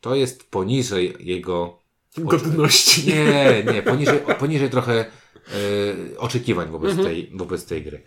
[0.00, 1.78] to jest poniżej jego
[2.18, 3.06] godności.
[3.06, 7.08] Nie, nie, poniżej, poniżej trochę e, oczekiwań wobec, mhm.
[7.08, 8.02] tej, wobec tej gry.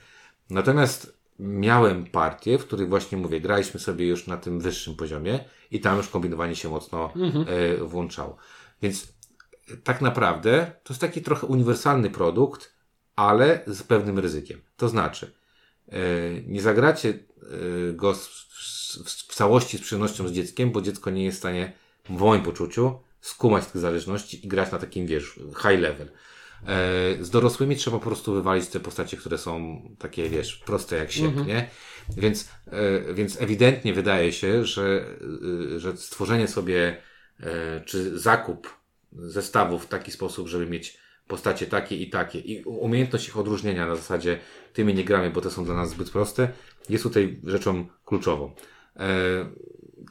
[0.50, 5.39] Natomiast miałem partie, w których właśnie mówię, graliśmy sobie już na tym wyższym poziomie
[5.71, 7.45] i tam już kombinowanie się mocno mhm.
[7.47, 8.38] e, włączało.
[8.82, 9.13] Więc
[9.84, 12.73] tak naprawdę to jest taki trochę uniwersalny produkt,
[13.15, 14.62] ale z pewnym ryzykiem.
[14.78, 15.34] To znaczy,
[15.88, 16.00] e,
[16.47, 21.26] nie zagracie e, go w, w, w całości z przyjemnością z dzieckiem, bo dziecko nie
[21.26, 21.73] jest w stanie,
[22.06, 26.12] w moim poczuciu, skumać tych zależności i grać na takim, wiesz, high level.
[26.65, 31.12] E, z dorosłymi trzeba po prostu wywalić te postacie, które są takie, wiesz, proste jak
[31.12, 31.70] siek, nie?
[32.17, 35.06] Więc, e, więc ewidentnie wydaje się, że,
[35.76, 36.98] e, że stworzenie sobie
[37.86, 38.78] czy zakup
[39.12, 43.96] zestawów w taki sposób, żeby mieć postacie takie i takie i umiejętność ich odróżnienia na
[43.96, 44.39] zasadzie
[44.74, 46.50] tymi nie gramy, bo te są dla nas zbyt proste,
[46.89, 48.56] jest tutaj rzeczą kluczową.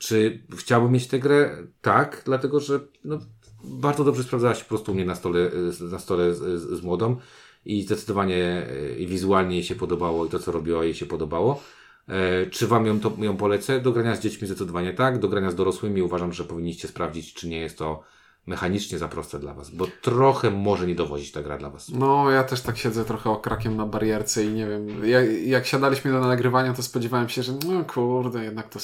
[0.01, 1.57] Czy chciałbym mieć tę grę?
[1.81, 3.19] Tak, dlatego że no,
[3.67, 5.51] bardzo dobrze sprawdzała się po prostu u mnie na stole,
[5.91, 7.17] na stole z, z, z młodą
[7.65, 11.63] i zdecydowanie e, i wizualnie jej się podobało i to, co robiła jej się podobało.
[12.09, 13.81] E, czy wam ją, to, ją polecę?
[13.81, 17.49] Do grania z dziećmi zdecydowanie tak, do grania z dorosłymi uważam, że powinniście sprawdzić, czy
[17.49, 18.03] nie jest to
[18.47, 21.89] mechanicznie za proste dla was, bo trochę może nie dowozić ta gra dla was.
[21.89, 26.13] No, ja też tak siedzę trochę okrakiem na barierce i nie wiem, jak, jak siadaliśmy
[26.13, 28.79] do nagrywania, to spodziewałem się, że no kurde, jednak to,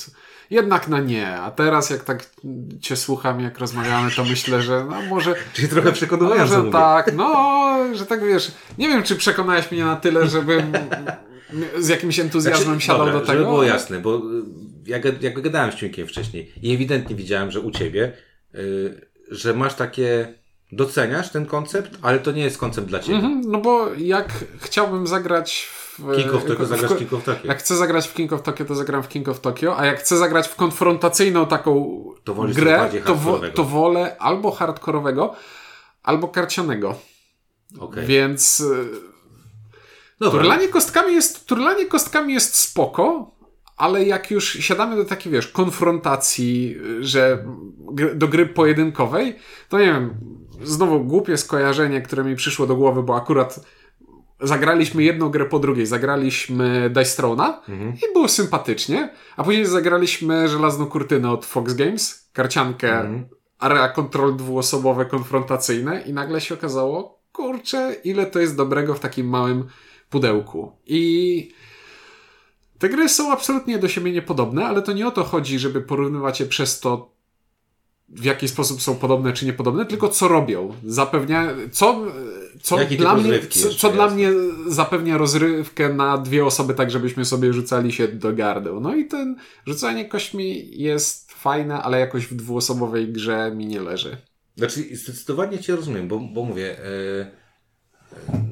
[0.51, 2.27] jednak na nie, a teraz jak tak
[2.81, 7.77] cię słucham, jak rozmawiamy, to myślę, że no może, Czyli trochę przekonująco że tak, no,
[7.93, 10.73] że tak wiesz, nie wiem, czy przekonałeś mnie na tyle, żebym
[11.79, 13.39] z jakimś entuzjazmem siadał Znaczy, dobra, do tego.
[13.39, 14.21] Żeby było jasne, bo y,
[14.87, 18.13] ja, gad- jak gadałem z Ciunkiem wcześniej i ewidentnie widziałem, że u Ciebie,
[18.55, 20.35] y, że masz takie,
[20.73, 23.15] doceniasz ten koncept, ale to nie jest koncept dla Ciebie.
[23.19, 26.17] Mhm, no bo jak chciałbym zagrać w...
[26.17, 27.47] King of Tokyo w- zagrasz w- King of Tokyo.
[27.49, 30.01] Jak chcę zagrać w King of Tokyo, to zagram w King of Tokyo, a jak
[30.01, 35.35] chcę zagrać w konfrontacyjną taką To grę, to, wo, to wolę albo hardkorowego,
[36.03, 36.95] albo karcianego.
[37.81, 38.07] Okej.
[38.07, 38.63] Więc
[40.21, 40.41] Dobra.
[40.41, 43.31] turlanie kostkami jest, turlanie kostkami jest spoko,
[43.77, 47.45] ale jak już siadamy do takiej, wiesz, konfrontacji, y, że
[48.15, 49.37] do gry pojedynkowej,
[49.69, 50.15] to nie wiem,
[50.63, 53.61] znowu głupie skojarzenie, które mi przyszło do głowy, bo akurat
[54.41, 55.87] zagraliśmy jedną grę po drugiej.
[55.87, 57.53] Zagraliśmy Dice Throne'a
[57.95, 62.89] i było sympatycznie, a później zagraliśmy Żelazną Kurtynę od Fox Games, karciankę
[63.59, 69.29] area control dwuosobowe, konfrontacyjne i nagle się okazało, kurczę, ile to jest dobrego w takim
[69.29, 69.65] małym
[70.11, 70.73] pudełku.
[70.87, 71.53] I
[72.83, 76.41] te gry są absolutnie do siebie niepodobne, ale to nie o to chodzi, żeby porównywać
[76.41, 77.13] je przez to,
[78.09, 80.75] w jaki sposób są podobne czy niepodobne, tylko co robią.
[80.85, 82.05] Zapewnia, co,
[82.63, 84.31] co Jaki dla mnie, co, co dla mnie
[84.67, 88.81] zapewnia rozrywkę na dwie osoby, tak żebyśmy sobie rzucali się do gardeł.
[88.81, 94.17] No i ten rzucanie kośćmi jest fajne, ale jakoś w dwuosobowej grze mi nie leży.
[94.57, 97.42] Znaczy, zdecydowanie Cię rozumiem, bo, bo mówię, e,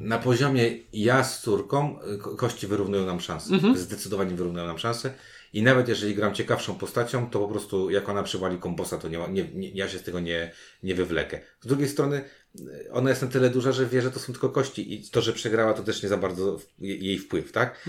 [0.03, 3.53] na poziomie ja z córką ko- kości wyrównują nam szanse.
[3.75, 5.13] Zdecydowanie wyrównują nam szanse.
[5.53, 9.19] I nawet jeżeli gram ciekawszą postacią, to po prostu jak ona przywali kombosa, to nie,
[9.29, 10.51] nie, nie, ja się z tego nie,
[10.83, 11.39] nie wywlekę.
[11.61, 12.21] Z drugiej strony,
[12.91, 15.33] ona jest na tyle duża, że wie, że to są tylko kości i to, że
[15.33, 17.87] przegrała, to też nie za bardzo jej wpływ, tak?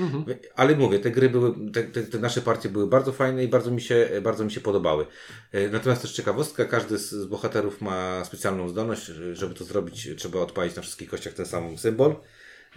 [0.54, 3.70] Ale mówię, te gry były, te, te, te nasze partie były bardzo fajne i bardzo
[3.70, 5.06] mi się, bardzo mi się podobały.
[5.52, 10.08] E, Natomiast też ciekawostka, każdy z, z bohaterów ma specjalną zdolność, że- żeby to zrobić,
[10.16, 12.14] trzeba odpalić na wszystkich kościach ten sam symbol.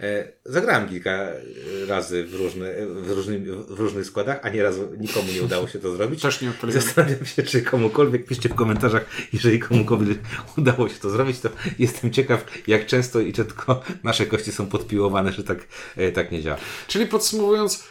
[0.00, 1.36] E, Zagrałem kilka e,
[1.88, 5.96] razy w, różne, w, różny, w różnych składach, a nieraz nikomu nie udało się to
[5.96, 6.22] zrobić.
[6.22, 6.82] Też nie odpaliłem.
[6.82, 10.18] Zastanawiam się, czy komukolwiek, piszcie w komentarzach, jeżeli komukolwiek
[10.58, 14.66] udało się to zrobić, to jestem ciekaw, jak często i czy tylko nasze kości są
[14.66, 15.58] podpiłowane, że tak,
[15.96, 16.58] e, tak nie działa.
[16.86, 17.84] Czyli podsumowując,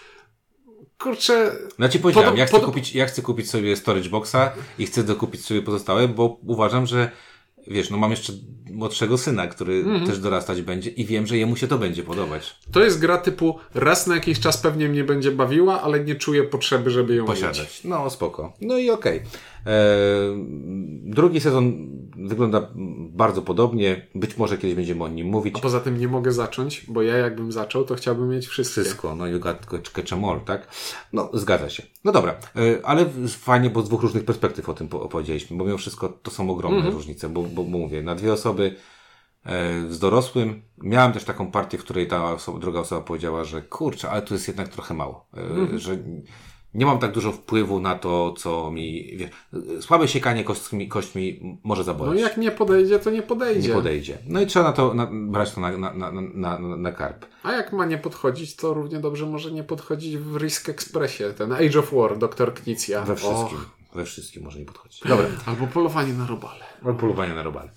[1.00, 4.86] kurczę, No ci powiedziałem, Podob- ja, chcę kupić, ja chcę kupić sobie storage boxa i
[4.86, 7.12] chcę dokupić sobie pozostałe, bo uważam, że
[7.67, 8.34] wiesz, no mam jeszcze
[8.71, 10.06] młodszego syna, który Mhm.
[10.08, 12.56] też dorastać będzie i wiem, że jemu się to będzie podobać.
[12.71, 16.43] to jest gra typu raz na jakiś czas pewnie mnie będzie bawiła, ale nie czuję
[16.43, 17.32] potrzeby, żeby ją mieć.
[17.32, 17.82] Posiadać.
[17.84, 18.54] No spoko.
[18.62, 19.17] No i okej.
[19.17, 19.25] Eee,
[21.04, 21.73] Drugi sezon
[22.17, 22.67] wygląda
[23.12, 24.08] bardzo podobnie.
[24.15, 25.56] Być może kiedyś będziemy o nim mówić.
[25.58, 28.82] A poza tym nie mogę zacząć, bo ja jakbym zaczął, to chciałbym mieć wszystkie.
[28.82, 30.67] Wszystko, no you got catch 'em all, tak?
[31.13, 31.84] No, zgadza się.
[32.04, 35.65] No dobra, e, ale fajnie, bo z dwóch różnych perspektyw o tym po- opowiedzieliśmy, bo
[35.65, 36.95] mimo wszystko to są ogromne Mhm.
[36.95, 38.75] różnice, bo, bo, mówię, na dwie osoby
[39.45, 40.62] e, z dorosłym.
[40.78, 44.34] Miałem też taką partię, w której ta osoba, druga osoba powiedziała, że kurczę, ale tu
[44.34, 45.80] jest jednak trochę mało, e, Mhm.
[45.80, 45.97] że
[46.76, 49.30] nie mam tak dużo wpływu na to, co mi, wie,
[49.82, 52.22] słabe siekanie kośćmi, kośćmi może No zaboleć.
[52.22, 53.68] jak nie podejdzie, to nie podejdzie.
[53.70, 54.18] nie podejdzie.
[54.28, 57.26] No i trzeba na to, na, brać to na, na, na, na, na, karp.
[57.44, 61.52] A jak ma nie podchodzić, to równie dobrze może nie podchodzić w Risk Expressie, ten
[61.54, 63.02] Age of War, doktor Knicja.
[63.02, 63.58] We wszystkim.
[63.58, 63.76] Och.
[63.96, 65.02] We wszystkim może nie podchodzić.
[65.08, 65.26] Dobra.
[65.46, 66.66] Albo polowanie na robale.
[66.86, 67.70] Od polowania na robale.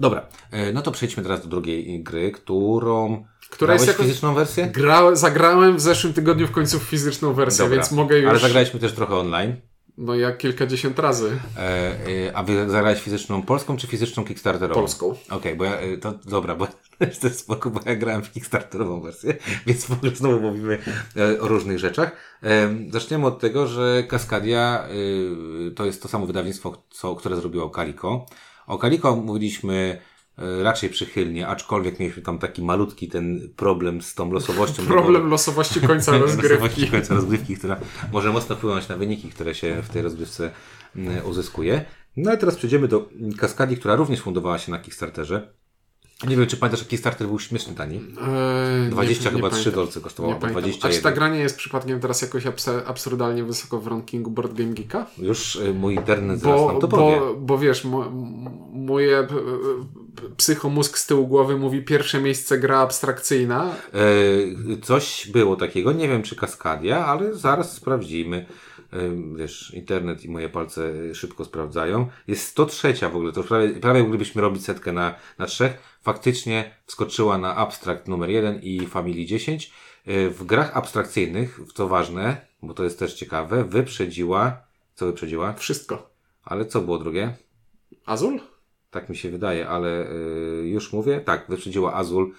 [0.00, 3.24] Dobra, e, no to przejdźmy teraz do drugiej gry, którą.
[3.50, 4.66] Która jest Grałeś jako- fizyczną wersję?
[4.66, 7.76] Gra, zagrałem w zeszłym tygodniu w końcu fizyczną wersję, Dobra.
[7.76, 8.30] więc mogę już...
[8.30, 9.56] Ale zagraliśmy też trochę online.
[9.98, 11.40] No jak kilkadziesiąt razy.
[11.56, 14.80] E, e, a wy zagrałeś fizyczną polską czy fizyczną kickstarterową?
[14.80, 15.06] Polską.
[15.06, 16.66] Okej, okay, bo ja, e, to dobra, bo
[17.20, 20.78] to jest spoko, bo ja grałem w kickstarterową wersję, więc w ogóle znowu mówimy
[21.16, 22.12] e, o różnych rzeczach.
[22.42, 24.88] E, zaczniemy od tego, że Kaskadia
[25.76, 28.26] to jest to samo wydawnictwo, co, które zrobiło Calico.
[28.66, 29.98] O Calico mówiliśmy
[30.38, 34.86] E, raczej przychylnie, aczkolwiek mieliśmy tam taki malutki ten problem z tą losowością.
[34.96, 36.54] problem losowości końca rozgrywki.
[36.54, 37.76] losowości końca rozgrywki, która
[38.12, 40.50] może mocno wpłynąć na wyniki, które się w tej rozgrywce
[41.24, 41.84] uzyskuje.
[42.16, 45.52] No ale teraz przejdziemy do Kaskadii, która również fundowała się na Kickstarterze.
[46.24, 47.96] Nie wiem, czy pamiętasz, jaki starter był śmieszny tani?
[47.96, 50.88] Eee, 20 nie, chyba nie 3 dolce kosztowało, nie 20.
[50.88, 52.44] A czy ta gra nie jest przypadkiem teraz jakoś
[52.86, 55.06] absurdalnie wysoko w rankingu Board Game Geeka?
[55.18, 57.20] Już y, mój internet zaraz bo, nam to powie.
[57.20, 58.10] Bo, bo wiesz, mo,
[58.72, 59.26] moje
[60.36, 63.74] psychomózg z tyłu głowy mówi pierwsze miejsce gra abstrakcyjna.
[63.94, 68.46] Eee, coś było takiego, nie wiem czy Kaskadia, ale zaraz sprawdzimy
[69.36, 72.08] wiesz, internet i moje palce szybko sprawdzają.
[72.28, 75.95] Jest 103 w ogóle, to prawie, prawie moglibyśmy robić setkę na, na trzech.
[76.06, 79.72] Faktycznie wskoczyła na abstrakt numer 1 i Family 10.
[80.06, 84.62] E, w grach abstrakcyjnych, to ważne, bo to jest też ciekawe, wyprzedziła,
[84.94, 85.52] co wyprzedziła?
[85.52, 86.10] Wszystko.
[86.44, 87.34] Ale co było drugie?
[88.04, 88.40] Azul?
[88.90, 91.20] Tak mi się wydaje, ale y, już mówię.
[91.20, 92.34] Tak, wyprzedziła Azul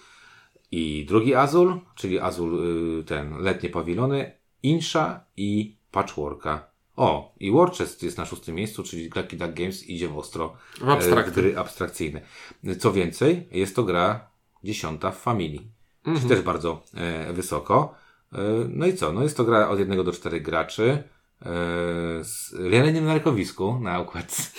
[0.71, 2.59] i drugi Azul, czyli Azul
[2.99, 4.31] y, ten letnie pawilony,
[4.63, 6.71] Insha i Patchworka.
[6.97, 10.89] O, i Warchest jest na szóstym miejscu, czyli Lucky Duck Games idzie w ostro w,
[10.89, 11.31] abstrakty.
[11.31, 12.21] w gry abstrakcyjne.
[12.79, 14.29] Co więcej, jest to gra
[14.63, 15.71] dziesiąta w familii.
[16.05, 16.17] Mhm.
[16.17, 17.95] Czyli też bardzo e, wysoko.
[18.33, 18.37] E,
[18.69, 19.13] no i co?
[19.13, 21.03] No jest to gra od jednego do czterech graczy
[21.41, 21.45] e,
[22.23, 24.43] z jeleniem na rękowisku na układce.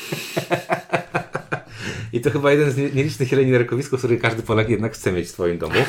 [2.12, 5.26] I to chyba jeden z nielicznych jeleni na rękowisku, który każdy Polak jednak chce mieć
[5.26, 5.74] w swoim domu.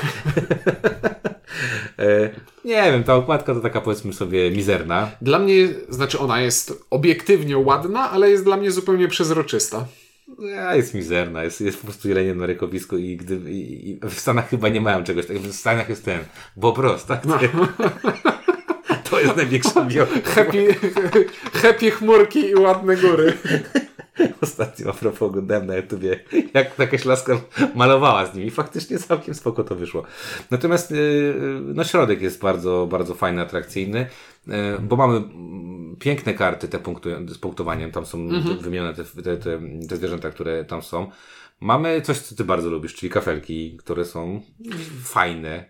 [2.00, 2.30] E,
[2.66, 5.12] nie wiem, ta okładka to taka powiedzmy sobie mizerna.
[5.22, 9.86] Dla mnie, znaczy ona jest obiektywnie ładna, ale jest dla mnie zupełnie przezroczysta.
[10.40, 14.20] Ja, jest mizerna, jest, jest po prostu jeleniem na rykowisku i, gdy, i, i w
[14.20, 15.50] Stanach chyba nie mają czegoś takiego.
[15.50, 16.20] W Stanach jest ten
[16.56, 17.26] Bobros, tak?
[17.26, 17.40] No.
[19.10, 20.32] To jest największa biografia.
[20.32, 20.76] Happy,
[21.54, 23.34] happy chmurki i ładne góry.
[24.42, 26.20] Ostatnio a propos oglądałem na YouTubie,
[26.54, 27.42] jak jakaś laska
[27.76, 28.52] malowała z nimi.
[28.52, 30.04] Faktycznie całkiem spoko to wyszło.
[30.52, 34.08] Natomiast yy, no środek jest bardzo, bardzo fajny, atrakcyjny,
[34.48, 37.92] yy, bo mamy mm, piękne karty te punktu, z punktowaniem.
[37.92, 38.58] Tam są mhm.
[38.58, 41.12] wymienione te, te, te, te zwierzęta, które tam są.
[41.60, 44.42] Mamy coś, co ty bardzo lubisz, czyli kafelki, które są
[45.04, 45.66] fajne.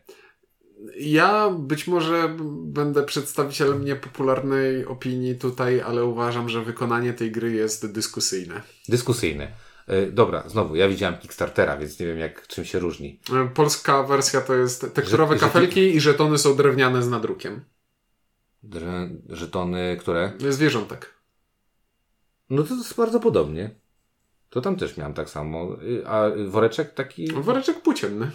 [1.00, 7.92] Ja być może będę przedstawicielem niepopularnej opinii tutaj, ale uważam, że wykonanie tej gry jest
[7.92, 8.62] dyskusyjne.
[8.90, 9.52] Dyskusyjne.
[9.88, 13.20] E, dobra, znowu, ja widziałem Kickstartera, więc nie wiem jak czym się różni.
[13.34, 17.62] E, polska wersja to jest tekturowe Że, kafelki i żetony są drewniane z nadrukiem.
[18.64, 20.34] Dre, żetony, które?
[20.50, 21.14] Zwierzątek.
[22.50, 23.76] No to jest bardzo podobnie.
[24.50, 25.84] To tam też miałem tak samo.
[25.84, 27.32] Y, a woreczek taki.
[27.32, 28.32] Woreczek płócienny.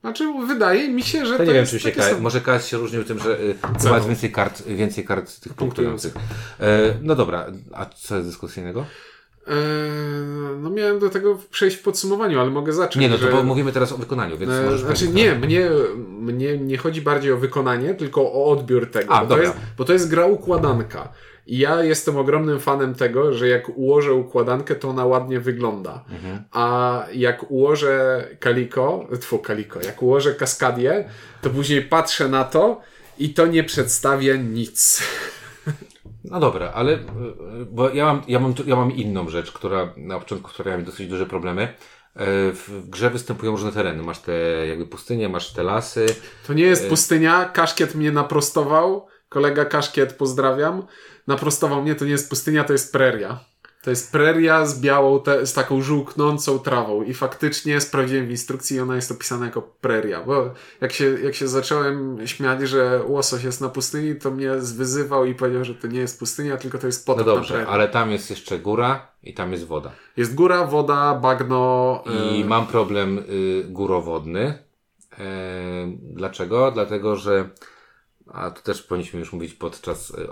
[0.00, 2.76] Znaczy, wydaje mi się, że to, to nie wiem, czy się ka- może KS się
[2.76, 3.54] różnił tym, że y,
[3.90, 6.14] masz więcej kart, więcej kart tych punktujących.
[6.60, 8.86] E, no dobra, a co jest dyskusyjnego?
[9.46, 9.54] E,
[10.60, 13.02] no miałem do tego przejść w podsumowaniu, ale mogę zacząć.
[13.02, 13.44] Nie, no to że...
[13.44, 15.70] mówimy teraz o wykonaniu, więc e, Znaczy nie, mnie,
[16.08, 19.14] mnie nie chodzi bardziej o wykonanie, tylko o odbiór tego.
[19.14, 19.44] A, bo, dobra.
[19.44, 21.08] To jest, bo to jest gra układanka.
[21.46, 26.04] I ja jestem ogromnym fanem tego, że jak ułożę układankę, to ona ładnie wygląda.
[26.10, 26.44] Mhm.
[26.52, 31.08] A jak ułożę kaliko, tfu, kaliko, jak ułożę kaskadię,
[31.42, 32.80] to później patrzę na to
[33.18, 35.02] i to nie przedstawia nic.
[36.24, 36.98] No dobra, ale e,
[37.70, 41.08] bo ja mam, ja mam, ja mam inną rzecz, która na początku sprawiała mi dosyć
[41.08, 41.62] duże problemy.
[41.62, 41.72] E,
[42.52, 44.02] w grze występują różne tereny.
[44.02, 44.32] Masz te
[44.66, 46.06] jakby pustynie, masz te lasy.
[46.46, 47.44] To nie jest e, pustynia.
[47.44, 49.06] Kaszkiet mnie naprostował.
[49.28, 50.86] Kolega Kaszkiet, pozdrawiam
[51.26, 53.40] naprostował mnie, to nie jest pustynia, to jest preria.
[53.84, 58.76] To jest preria z białą, te, z taką żółknącą trawą i faktycznie sprawdziłem w instrukcji
[58.76, 63.44] i ona jest opisana jako preria, bo jak się, jak się zacząłem śmiać, że łosoś
[63.44, 66.86] jest na pustyni, to mnie zwyzywał i powiedział, że to nie jest pustynia, tylko to
[66.86, 69.92] jest potok No dobrze, ale tam jest jeszcze góra i tam jest woda.
[70.16, 72.04] Jest góra, woda, bagno.
[72.34, 72.44] I y...
[72.44, 74.58] mam problem y, górowodny.
[75.18, 75.24] E,
[76.02, 76.70] dlaczego?
[76.70, 77.48] Dlatego, że
[78.32, 80.30] a to też powinniśmy już mówić podczas y,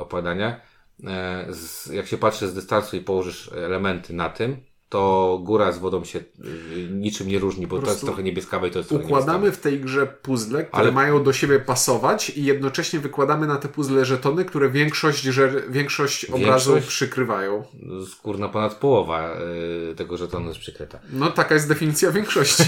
[1.06, 1.46] E,
[1.92, 4.56] jak się patrzy z dystansu i położysz elementy na tym,
[4.92, 8.70] to góra z wodą się y, niczym nie różni, bo to jest trochę niebieskawe i
[8.70, 10.92] to jest Układamy w tej grze puzzle, które Ale...
[10.92, 16.24] mają do siebie pasować i jednocześnie wykładamy na te puzzle żetony, które większość, że, większość
[16.24, 17.64] obrazu przykrywają.
[18.10, 19.36] Skórna ponad połowa
[19.90, 20.98] y, tego żetonu jest przykryta.
[21.12, 22.64] No taka jest definicja większości.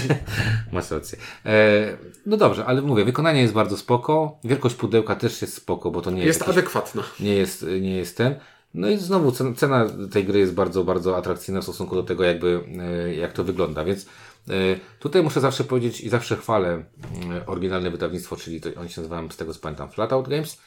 [0.71, 1.17] Masz rację.
[1.45, 4.37] E, no dobrze, ale mówię, wykonanie jest bardzo spoko.
[4.43, 6.27] Wielkość pudełka też jest spoko, bo to nie jest...
[6.27, 7.03] Jest jakiś, adekwatna.
[7.19, 8.35] Nie jest, nie jest ten.
[8.75, 12.63] No i znowu cena tej gry jest bardzo, bardzo atrakcyjna w stosunku do tego, jakby,
[12.79, 14.05] e, jak to wygląda, więc
[14.49, 14.51] e,
[14.99, 16.85] tutaj muszę zawsze powiedzieć i zawsze chwalę
[17.31, 20.61] e, oryginalne wydawnictwo, czyli to, oni się nazywają, z tego co pamiętam, Flatout Games,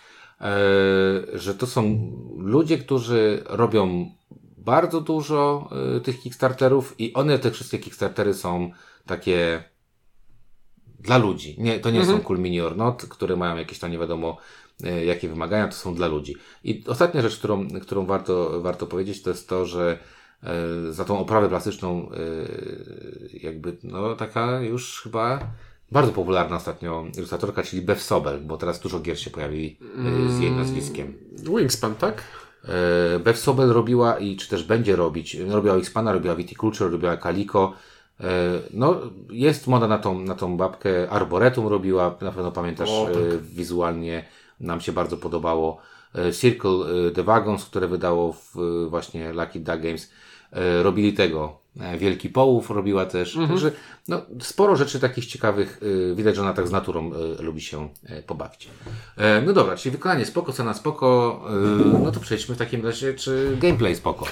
[1.33, 4.11] że to są ludzie, którzy robią
[4.59, 5.71] bardzo dużo
[6.05, 8.71] tych Kickstarterów i one, te wszystkie Kickstartery są
[9.07, 9.65] takie
[11.01, 11.57] dla ludzi.
[11.59, 12.19] Nie, to nie mhm.
[12.19, 14.37] są Cool Mini or Not, które mają jakieś tam nie wiadomo
[15.07, 16.37] jakie wymagania to są dla ludzi.
[16.65, 19.99] I ostatnia rzecz, którą, którą warto, warto powiedzieć, to jest to, że
[20.43, 25.41] e, za tą oprawę plastyczną, e, jakby, no taka już chyba
[25.93, 29.79] bardzo popularna ostatnio ilustratorka, czyli Bev Sobel, bo teraz dużo gier się pojawi
[30.31, 31.15] z jej nazwiskiem.
[31.33, 32.23] Wingspan, tak?
[33.25, 37.73] Bev Sobel robiła i czy też będzie robić, robiła Wingspana, robiła Viticulture, robiła Calico.
[38.75, 41.11] No, jest moda na tą, na tą babkę.
[41.11, 43.43] Arboretum robiła, na pewno pamiętasz o, tak.
[43.43, 44.25] wizualnie
[44.61, 45.81] nam się bardzo podobało.
[46.15, 50.11] E, Circle e, The Wagons, które wydało e, właśnie Lucky Duck Games,
[50.83, 51.59] robili tego.
[51.99, 53.37] Wielki Połów robiła też.
[53.37, 53.49] Mhm.
[53.49, 53.73] Także
[54.09, 55.81] no, sporo rzeczy takich ciekawych.
[56.15, 57.89] Widać, że ona tak z naturą lubi się
[58.27, 58.69] pobawić.
[59.47, 61.41] No dobra, czyli wykonanie spoko, cena spoko.
[62.05, 64.27] No to przejdźmy w takim razie, czy gameplay spoko.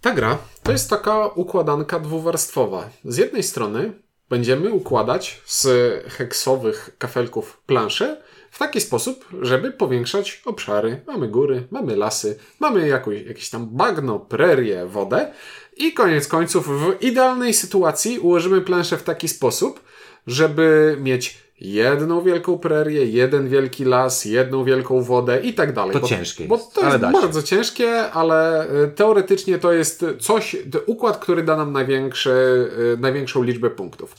[0.00, 2.88] Ta gra to jest taka układanka dwuwarstwowa.
[3.04, 3.92] Z jednej strony
[4.28, 5.68] będziemy układać z
[6.12, 8.22] heksowych kafelków plansze,
[8.56, 11.00] w taki sposób, żeby powiększać obszary.
[11.06, 15.32] Mamy góry, mamy lasy, mamy jakąś, jakieś tam bagno, prerię, wodę
[15.76, 19.80] i koniec końców w idealnej sytuacji ułożymy planszę w taki sposób,
[20.26, 25.92] żeby mieć jedną wielką prerię, jeden wielki las, jedną wielką wodę i tak dalej.
[25.92, 31.18] To bo, ciężkie Bo to jest bardzo ciężkie, ale y, teoretycznie to jest coś, układ,
[31.18, 32.30] który da nam największy,
[33.00, 34.14] największą liczbę punktów.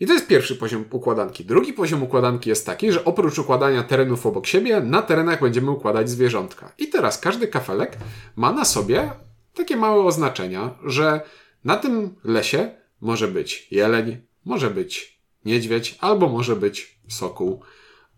[0.00, 1.44] I to jest pierwszy poziom układanki.
[1.44, 6.10] Drugi poziom układanki jest taki, że oprócz układania terenów obok siebie, na terenach będziemy układać
[6.10, 6.72] zwierzątka.
[6.78, 7.98] I teraz każdy kafelek
[8.36, 9.10] ma na sobie
[9.54, 11.20] takie małe oznaczenia, że
[11.64, 17.62] na tym lesie może być jeleń, może być niedźwiedź, albo może być sokół.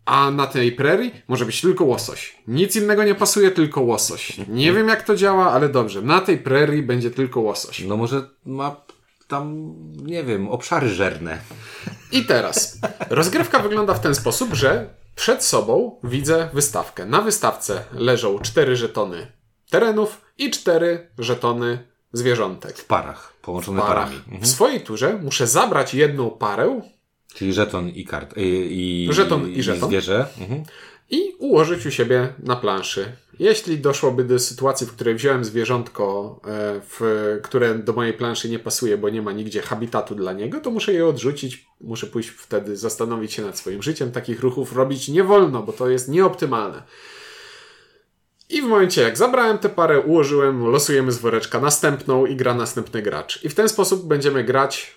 [0.05, 2.37] A na tej prerii może być tylko łosoś.
[2.49, 4.41] Nic innego nie pasuje, tylko łosoś.
[4.49, 6.03] Nie wiem jak to działa, ale dobrze.
[6.03, 7.85] Na tej prerii będzie tylko łosoś.
[7.85, 8.77] No może ma
[9.31, 11.39] tam, nie wiem, obszary żerne.
[12.13, 12.79] I teraz.
[13.11, 17.07] Rozgrywka wygląda w ten sposób, że przed sobą widzę wystawkę.
[17.07, 19.33] Na wystawce leżą cztery żetony
[19.71, 22.79] terenów i cztery żetony zwierzątek.
[22.79, 24.05] W parach, połączone w parach.
[24.05, 24.17] parami.
[24.17, 24.43] Mhm.
[24.43, 26.81] W swojej turze muszę zabrać jedną parę.
[27.35, 28.35] Czyli żeton i kart.
[28.37, 29.89] I, i żeton i, żeton.
[29.89, 30.27] I zwierzę.
[30.39, 30.65] Mhm.
[31.11, 33.13] I ułożyć u siebie na planszy.
[33.39, 38.59] Jeśli doszłoby do sytuacji, w której wziąłem zwierzątko, e, w, które do mojej planszy nie
[38.59, 41.67] pasuje, bo nie ma nigdzie habitatu dla niego, to muszę je odrzucić.
[41.81, 44.13] Muszę pójść wtedy zastanowić się nad swoim życiem.
[44.13, 46.83] Takich ruchów robić nie wolno, bo to jest nieoptymalne.
[48.49, 53.03] I w momencie, jak zabrałem tę parę, ułożyłem, losujemy z woreczka następną i gra następny
[53.03, 53.45] gracz.
[53.45, 54.97] I w ten sposób będziemy grać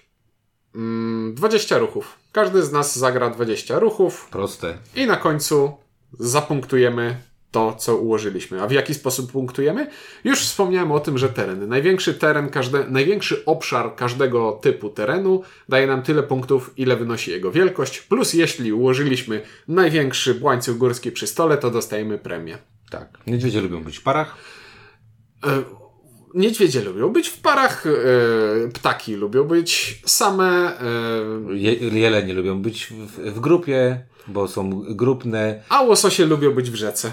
[0.76, 2.17] mm, 20 ruchów.
[2.32, 4.28] Każdy z nas zagra 20 ruchów.
[4.32, 4.78] Proste.
[4.95, 5.83] I na końcu
[6.19, 7.15] zapunktujemy
[7.52, 8.62] to, co ułożyliśmy.
[8.62, 9.88] A w jaki sposób punktujemy?
[10.23, 11.67] Już wspomniałem o tym, że tereny.
[11.67, 17.52] Największy teren, każde, największy obszar każdego typu terenu daje nam tyle punktów, ile wynosi jego
[17.52, 17.99] wielkość.
[17.99, 22.58] Plus, jeśli ułożyliśmy największy łańcuch górski przy stole, to dostajemy premię.
[22.89, 23.17] Tak.
[23.28, 24.38] Niedźwiedzie lubią być w parach.
[26.34, 27.91] Niedźwiedzie lubią być w parach, e,
[28.74, 30.80] ptaki lubią być same.
[30.80, 35.63] E, Je, jelenie lubią być w, w grupie, bo są grupne.
[35.69, 37.12] A łososie lubią być w rzece.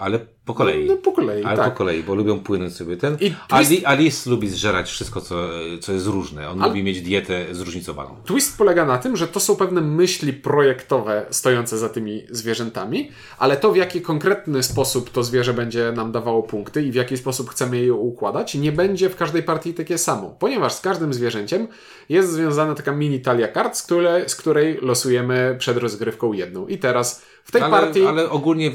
[0.00, 0.86] Ale po kolei.
[0.86, 1.72] No, po kolei, Ale tak.
[1.72, 3.16] po kolei, bo lubią płynąć sobie ten.
[3.20, 3.86] I twist...
[3.86, 5.48] Alice lubi zżerać wszystko, co,
[5.80, 6.48] co jest różne.
[6.48, 8.16] On lubi mieć dietę zróżnicowaną.
[8.24, 13.56] Twist polega na tym, że to są pewne myśli projektowe stojące za tymi zwierzętami, ale
[13.56, 17.50] to w jaki konkretny sposób to zwierzę będzie nam dawało punkty i w jaki sposób
[17.50, 20.36] chcemy je układać, nie będzie w każdej partii takie samo.
[20.38, 21.68] Ponieważ z każdym zwierzęciem
[22.08, 26.66] jest związana taka mini talia kart, z której, z której losujemy przed rozgrywką jedną.
[26.66, 28.06] I teraz w tej ale, partii.
[28.06, 28.70] Ale ogólnie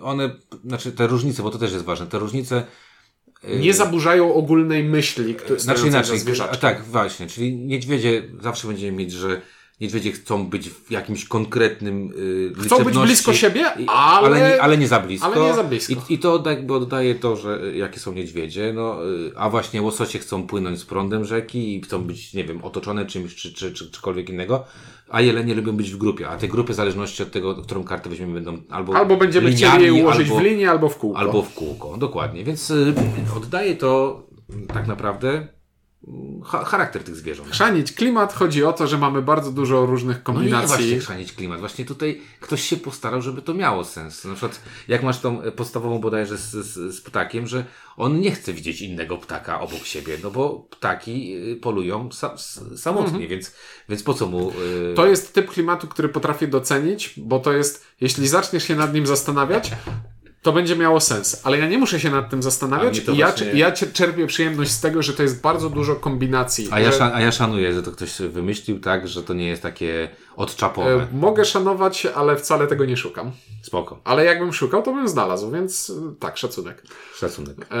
[0.00, 0.30] one,
[0.64, 2.64] znaczy te różnice, bo to też jest ważne, te różnice.
[3.48, 6.20] Y, nie zaburzają ogólnej myśli, które Znaczy inaczej,
[6.60, 9.40] tak, właśnie, czyli niedźwiedzie zawsze będziemy mieć, że
[9.80, 12.12] niedźwiedzie chcą być w jakimś konkretnym
[12.56, 15.26] yy, Chcą być blisko siebie, ale, ale, nie, ale nie za blisko.
[15.26, 15.92] Ale nie za blisko.
[15.92, 19.82] I, I, to jakby oddaje to, że y, jakie są niedźwiedzie, no, yy, a właśnie
[19.82, 23.72] łososie chcą płynąć z prądem rzeki i chcą być, nie wiem, otoczone czymś czy, czy,
[23.72, 24.64] czy czykolwiek innego
[25.08, 28.10] a jelenie lubią być w grupie, a te grupy w zależności od tego, którą kartę
[28.10, 31.18] weźmiemy będą albo Albo będziemy liniami, chcieli je ułożyć albo, w linię, albo w kółko.
[31.18, 32.44] Albo w kółko, dokładnie.
[32.44, 32.94] Więc y,
[33.36, 34.22] oddaje to
[34.74, 35.48] tak naprawdę
[36.44, 37.50] charakter tych zwierząt.
[37.50, 40.68] Chrzanić klimat chodzi o to, że mamy bardzo dużo różnych No nie kombinacji.
[40.76, 41.60] właśnie chrzanić klimat.
[41.60, 44.24] Właśnie tutaj ktoś się postarał, żeby to miało sens.
[44.24, 47.64] Na przykład, jak masz tą podstawową bodajże z, z, z ptakiem, że
[47.96, 52.34] on nie chce widzieć innego ptaka obok siebie, no bo ptaki y, polują sa,
[52.76, 53.54] samotnie, więc,
[53.88, 54.50] więc po co mu...
[54.50, 58.94] y, To jest typ klimatu, który potrafię docenić, bo to jest, jeśli zaczniesz się nad
[58.94, 59.70] nim zastanawiać,
[60.44, 61.40] to będzie miało sens.
[61.44, 64.80] Ale ja nie muszę się nad tym zastanawiać i ja, właśnie- ja czerpię przyjemność z
[64.80, 66.68] tego, że to jest bardzo dużo kombinacji.
[66.70, 69.62] A ja, że, a ja szanuję, że to ktoś wymyślił tak, że to nie jest
[69.62, 70.94] takie odczapowe.
[70.94, 73.30] e, mogę szanować, ale wcale tego nie szukam.
[73.62, 74.00] Spoko.
[74.04, 76.82] Ale jakbym szukał, to bym znalazł, więc e, tak, szacunek.
[77.14, 77.56] Szacunek.
[77.70, 77.76] E,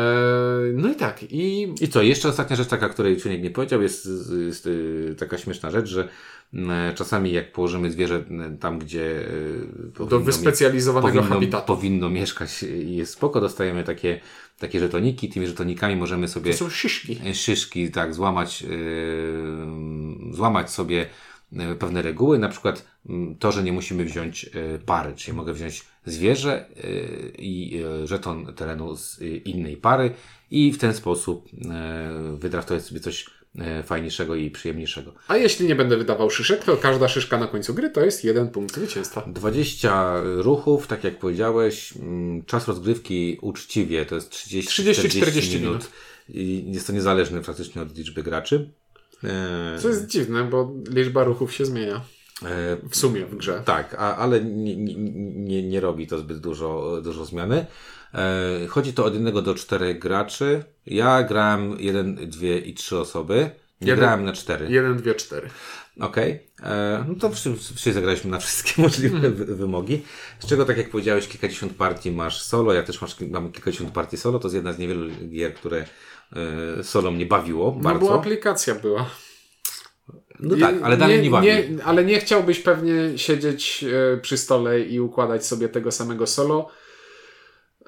[0.72, 4.08] no i tak, i I co, jeszcze ostatnia rzecz taka, której Czuniek nie powiedział, jest,
[4.46, 6.08] jest y, taka śmieszna rzecz, że
[6.94, 9.26] czasami jak położymy zwierzę mm, tam, gdzie
[9.86, 11.66] do powinno wyspecjalizowanego powinno, habitatu.
[11.66, 14.20] powinno mieszkać i jest spoko, dostajemy takie,
[14.58, 17.20] takie żetoniki, tymi żetonikami możemy sobie To są szyszki.
[17.34, 21.06] szyszki, tak, złamać, yy, złamać sobie
[21.78, 22.88] pewne reguły, na przykład
[23.38, 24.50] to, że nie musimy wziąć
[24.86, 26.68] pary, czyli mogę wziąć zwierzę
[27.38, 30.10] i żeton terenu z innej pary
[30.50, 31.48] i w ten sposób
[32.38, 33.26] wydraftować sobie coś
[33.84, 35.14] fajniejszego i przyjemniejszego.
[35.28, 38.48] A jeśli nie będę wydawał szyszek, to każda szyszka na końcu gry to jest jeden
[38.48, 39.24] punkt zwycięstwa.
[39.26, 45.90] 20 ruchów, tak jak powiedziałeś, mm, czas rozgrywki uczciwie to jest 30-40 30-40 minut.
[46.28, 48.70] I jest to niezależne praktycznie od liczby graczy.
[49.22, 49.30] Yy,
[49.82, 52.00] Co jest dziwne, bo liczba ruchów się zmienia.
[52.42, 53.62] E, W sumie w grze.
[53.64, 57.66] Tak, a, ale nie, nie, nie, robi to zbyt dużo, dużo zmiany.
[58.14, 60.64] E, chodzi to od jednego do czterech graczy.
[60.86, 63.50] Ja grałem jeden, dwie i trzy osoby.
[63.80, 64.66] Nie Jeden- grałem na cztery.
[64.70, 65.50] 1, 2, 4.
[66.00, 66.46] Okej.
[66.62, 70.02] E, No to wszyscy, zagraliśmy na wszystkie możliwe wy, wymogi.
[70.38, 72.72] Z czego, tak jak powiedziałeś, kilkadziesiąt partii masz solo.
[72.72, 74.38] Ja też masz, mam kilkadziesiąt partii solo.
[74.38, 75.84] To jest jedna z niewielu gier, które
[76.78, 78.06] e, solo mnie bawiło No bardzo.
[78.06, 79.10] bo aplikacja była.
[80.40, 81.46] No tak, ale dalej nie, bawi.
[81.46, 86.68] Nie, ale nie chciałbyś pewnie siedzieć e, przy stole i układać sobie tego samego solo.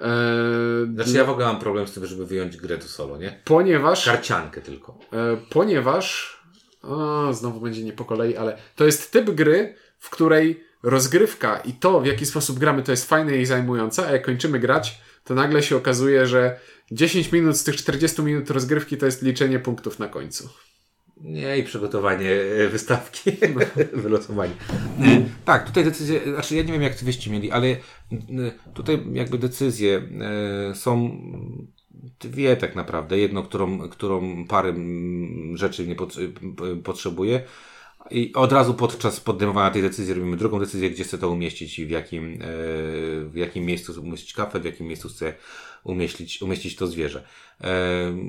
[0.01, 3.41] E, Znaczy ja w ogóle mam problem z tym, żeby wyjąć grę do solo, nie?
[3.45, 4.99] ponieważ, Karciankę tylko.
[5.13, 6.37] e, ponieważ
[6.83, 11.73] o, znowu będzie nie po kolei, ale to jest typ gry, w której rozgrywka i
[11.73, 15.35] to, w jaki sposób gramy, to jest fajne i zajmujące, a jak kończymy grać, to
[15.35, 19.99] nagle się okazuje, że 10 minut z tych 40 minut rozgrywki to jest liczenie punktów
[19.99, 20.49] na końcu.
[21.21, 23.31] Nie, i przygotowanie e, wystawki,
[23.93, 24.53] wylosowanie.
[25.01, 27.77] E, Tak, tutaj decyzje, znaczy ja nie wiem jak tywyście mieli, ale e,
[28.75, 30.03] tutaj jakby decyzje
[30.75, 31.21] są
[32.21, 33.19] dwie tak naprawdę.
[33.19, 34.75] Jedno, którą, którą parę
[35.55, 36.15] rzeczy nie pot,
[36.85, 37.43] potrzebuje.
[38.11, 41.87] I od razu podczas podejmowania tej decyzji robimy drugą decyzję, gdzie chcę to umieścić i
[41.87, 42.39] w jakim,
[43.25, 45.35] w jakim miejscu umieścić kafę, w jakim miejscu chcę
[45.87, 47.27] umieścić, umieścić to zwierzę.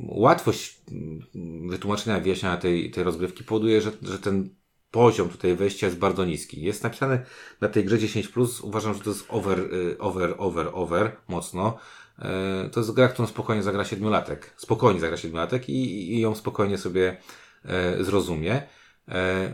[0.07, 4.49] Łatwość mm, wytłumaczenia, wyjaśnienia tej, tej rozgrywki powoduje, że, że ten
[4.91, 6.61] poziom tutaj wejścia jest bardzo niski.
[6.61, 7.25] Jest napisane
[7.61, 11.77] na tej grze 10+, uważam, że to jest over, y, over, over, over, mocno.
[12.19, 14.53] E, To jest gra, którą spokojnie zagra siedmiolatek.
[14.57, 17.17] Spokojnie zagra siedmiolatek i, i ją spokojnie sobie
[17.65, 18.63] e, zrozumie.
[19.07, 19.53] E,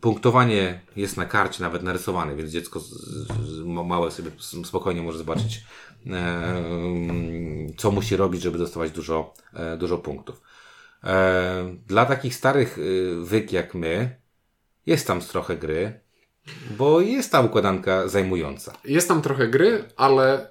[0.00, 2.80] Punktowanie jest na karcie nawet narysowane, więc dziecko
[3.64, 4.30] małe sobie
[4.64, 5.64] spokojnie może zobaczyć,
[7.76, 10.40] co musi robić, żeby dostawać dużo, e, dużo punktów.
[11.04, 14.16] E, Dla takich starych y, wyk jak my,
[14.86, 16.00] jest tam trochę gry,
[16.78, 18.72] bo jest ta układanka zajmująca.
[18.84, 20.50] Jest tam trochę gry, ale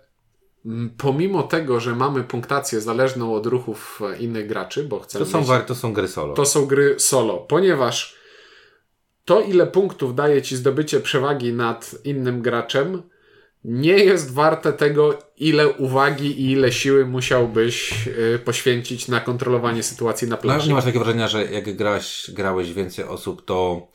[0.97, 5.39] pomimo tego, że mamy punktację zależną od ruchów e, innych graczy, bo chcemy To są,
[5.39, 6.33] mieć, to są gry solo.
[6.33, 8.15] to są gry solo, ponieważ
[9.25, 13.03] to, ile punktów daje ci zdobycie przewagi nad innym graczem,
[13.67, 20.27] nie jest warte tego, ile uwagi i ile siły musiałbyś y, poświęcić na kontrolowanie sytuacji
[20.27, 20.67] na No, planszy.
[20.67, 23.87] nie masz takiego wrażenia, że jak grałeś, grałeś więcej osób, to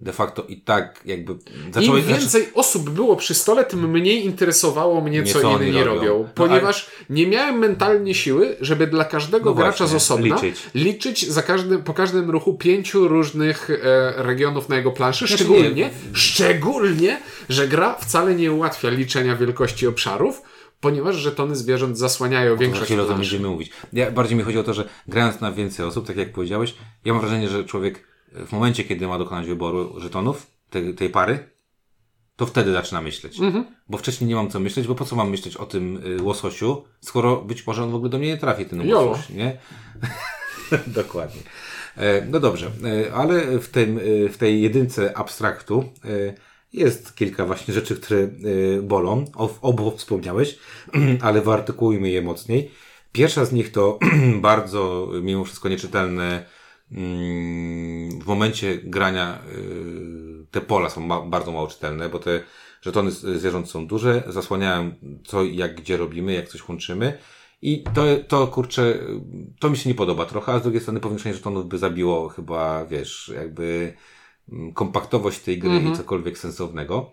[0.00, 2.04] de facto i tak jakby Im zacząłeś...
[2.04, 5.84] więcej osób było przy stole, tym mniej interesowało mnie, Nie, co, co inni robią.
[5.94, 6.18] robią.
[6.22, 10.66] No, ponieważ nie miałem mentalnie siły, żeby dla każdego No gracza z właśnie, osobna liczyć.
[10.74, 15.18] liczyć za każdym, po każdym ruchu pięciu różnych e, regionów na jego planszy.
[15.26, 15.90] Znaczy Szczególnie, nie.
[16.12, 20.42] szczególnie, że gra wcale nie ułatwia liczenia wielkości obszarów,
[20.80, 23.70] ponieważ żetony zwierząt zasłaniają Za większość chwilę o tym będziemy mówić.
[23.92, 26.74] Ja, bardziej mi chodzi o to, że grając na więcej osób, tak jak powiedziałeś,
[27.04, 31.50] ja mam wrażenie, że człowiek w momencie, kiedy ma dokonać wyboru żetonów, tej, tej pary,
[32.36, 33.40] to wtedy zaczyna myśleć.
[33.40, 33.64] Mhm.
[33.88, 36.84] Bo wcześniej nie mam co myśleć, bo po co mam myśleć o tym y, łososiu,
[37.00, 39.10] skoro być może on w ogóle do mnie nie trafi, ten Jolo.
[39.10, 39.58] łosoś, nie?
[40.86, 41.40] Dokładnie.
[41.96, 42.70] E, No dobrze,
[43.06, 45.84] e, ale w, tym, e, w tej jedynce abstraktu
[46.72, 48.28] jest kilka właśnie rzeczy, które
[48.82, 49.24] bolą.
[49.34, 50.58] O, obu wspomniałeś,
[51.26, 52.70] ale wyartykułujmy je mocniej.
[53.12, 53.98] Pierwsza z nich to
[54.40, 56.44] bardzo, mimo wszystko nieczytelne,
[58.20, 62.40] w momencie grania y, te pola są ma, bardzo mało czytelne, bo te
[62.82, 64.90] żetony zwierząt są duże, zasłaniają
[65.26, 67.18] co, jak, gdzie robimy, jak coś łączymy.
[67.62, 68.98] I to, to kurczę,
[69.60, 72.86] to mi się nie podoba trochę, a z drugiej strony powiększenie żetonów by zabiło chyba,
[72.86, 73.94] wiesz, jakby
[74.52, 75.94] mm, kompaktowość tej gry Mhm.
[75.94, 77.12] i cokolwiek sensownego.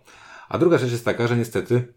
[0.50, 1.94] A druga rzecz jest taka, że niestety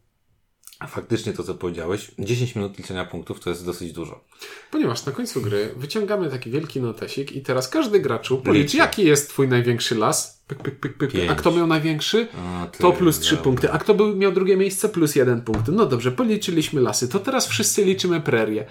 [0.86, 4.24] faktycznie to, co powiedziałeś, 10 minut liczenia punktów to jest dosyć dużo.
[4.70, 8.76] Ponieważ na końcu gry wyciągamy taki wielki notesik i teraz każdy graczu policz, Liczy.
[8.76, 10.38] jaki jest twój największy las.
[10.46, 11.12] Pyk, pyk, pyk, pyk.
[11.12, 11.30] Pięć.
[11.30, 12.28] A kto miał największy?
[12.38, 13.44] A, ty, To plus 3 dobra.
[13.44, 13.72] punkty.
[13.72, 14.88] A kto był, miał drugie miejsce?
[14.88, 15.68] Plus 1 punkt.
[15.68, 17.08] No dobrze, policzyliśmy lasy.
[17.08, 18.66] To teraz wszyscy liczymy prerie.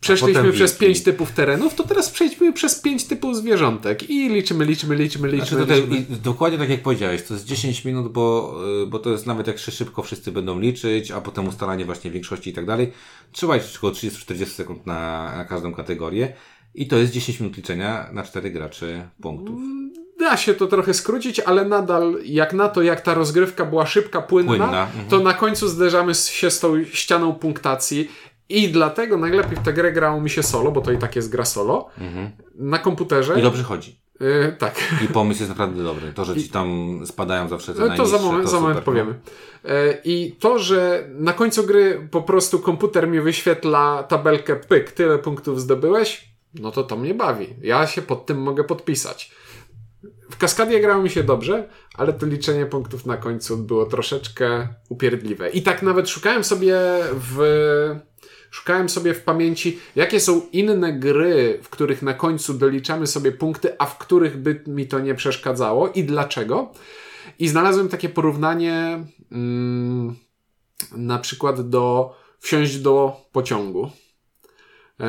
[0.00, 0.74] Przeszliśmy przez.
[0.74, 4.10] 5 typów terenów, to teraz przejdźmy przez 5 typów zwierzątek.
[4.10, 5.64] I liczymy, liczymy, liczymy, liczymy.
[5.64, 5.96] Znaczy, liczymy.
[5.96, 9.46] i dokładnie tak jak powiedziałeś, to jest 10 minut, bo, y, bo to jest nawet
[9.46, 12.92] jak się szybko wszyscy będą liczyć, a potem ustalanie właśnie większości i tak dalej.
[13.32, 16.32] Trzeba liczyć około 30-40 sekund na, na każdą kategorię.
[16.74, 19.60] I to jest 10 minut liczenia na 4 graczy punktów.
[20.18, 24.22] Da się to trochę skrócić, ale nadal jak na to, jak ta rozgrywka była szybka,
[24.22, 25.08] płynna, Płynna, mhm.
[25.08, 28.10] to na końcu zderzamy się z tą ścianą punktacji
[28.48, 31.30] i dlatego najlepiej w tę grę grało mi się solo, bo to i tak jest
[31.30, 31.88] gra solo,
[32.54, 33.32] na komputerze.
[33.32, 33.40] Mhm.
[33.40, 34.00] I dobrze chodzi.
[34.22, 34.74] Y, tak.
[35.04, 36.12] I pomysł jest naprawdę dobry.
[36.12, 38.84] To, że ci tam spadają zawsze te No to za moment, to za moment no.
[38.84, 39.14] powiemy.
[39.64, 45.18] E, I to, że na końcu gry po prostu komputer mi wyświetla tabelkę pyk, tyle
[45.18, 47.46] punktów zdobyłeś, no to to mnie bawi.
[47.62, 49.32] Ja się pod tym mogę podpisać.
[50.30, 55.50] W Kaskadzie grało mi się dobrze, ale to liczenie punktów na końcu było troszeczkę upierdliwe.
[55.50, 56.76] I tak nawet szukałem sobie
[57.12, 57.38] w...
[58.50, 63.78] Szukałem sobie w pamięci, jakie są inne gry, w których na końcu doliczamy sobie punkty,
[63.78, 66.72] a w których by mi to nie przeszkadzało i dlaczego.
[67.38, 70.16] I znalazłem takie porównanie mm,
[70.96, 73.90] na przykład do wsiąść do pociągu.
[75.00, 75.08] E,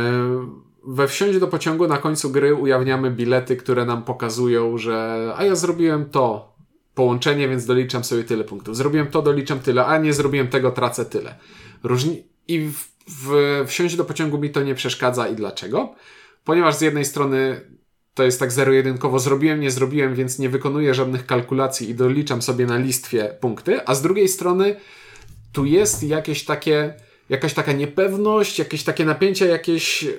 [0.84, 5.56] We wsiąść do pociągu na końcu gry ujawniamy bilety, które nam pokazują, że a ja
[5.56, 6.54] zrobiłem to
[6.94, 8.76] połączenie, więc doliczam sobie tyle punktów.
[8.76, 11.36] Zrobiłem to, doliczam tyle, a nie zrobiłem tego, tracę tyle.
[11.84, 12.24] Różni...
[12.48, 15.95] I w, w wsiąść do pociągu mi to nie przeszkadza i dlaczego?
[16.43, 17.62] Ponieważ z jednej strony
[18.14, 22.66] to jest tak zero-jedynkowo zrobiłem, nie zrobiłem, więc nie wykonuję żadnych kalkulacji i doliczam sobie
[22.66, 24.76] na listwie punkty, a z drugiej strony
[25.53, 26.93] tu jest jakieś takie,
[27.30, 30.10] jakaś taka niepewność, jakieś takie napięcie, jakieś e,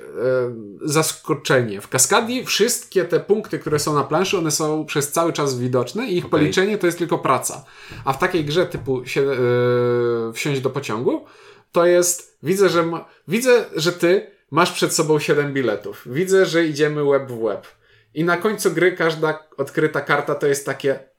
[0.82, 1.80] zaskoczenie.
[1.80, 6.06] W Kaskadii wszystkie te punkty, które są na planszy, one są przez cały czas widoczne
[6.06, 6.30] i ich Okej.
[6.30, 7.64] policzenie to jest tylko praca.
[8.04, 11.24] A w takiej grze typu się, e, wsiąść do pociągu,
[11.72, 16.02] to jest, widzę, że ma, widzę, że ty masz przed sobą 7 biletów.
[16.06, 17.66] Widzę, że idziemy łeb w łeb.
[18.14, 21.10] I na końcu gry każda odkryta karta to jest takie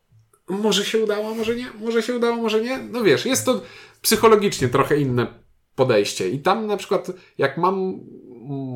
[0.52, 2.78] może się udało, może nie, może się udało, może nie.
[2.78, 3.62] No wiesz, jest to
[4.02, 5.28] psychologicznie trochę inne
[5.76, 6.30] podejście.
[6.30, 8.00] I tam na przykład, jak mam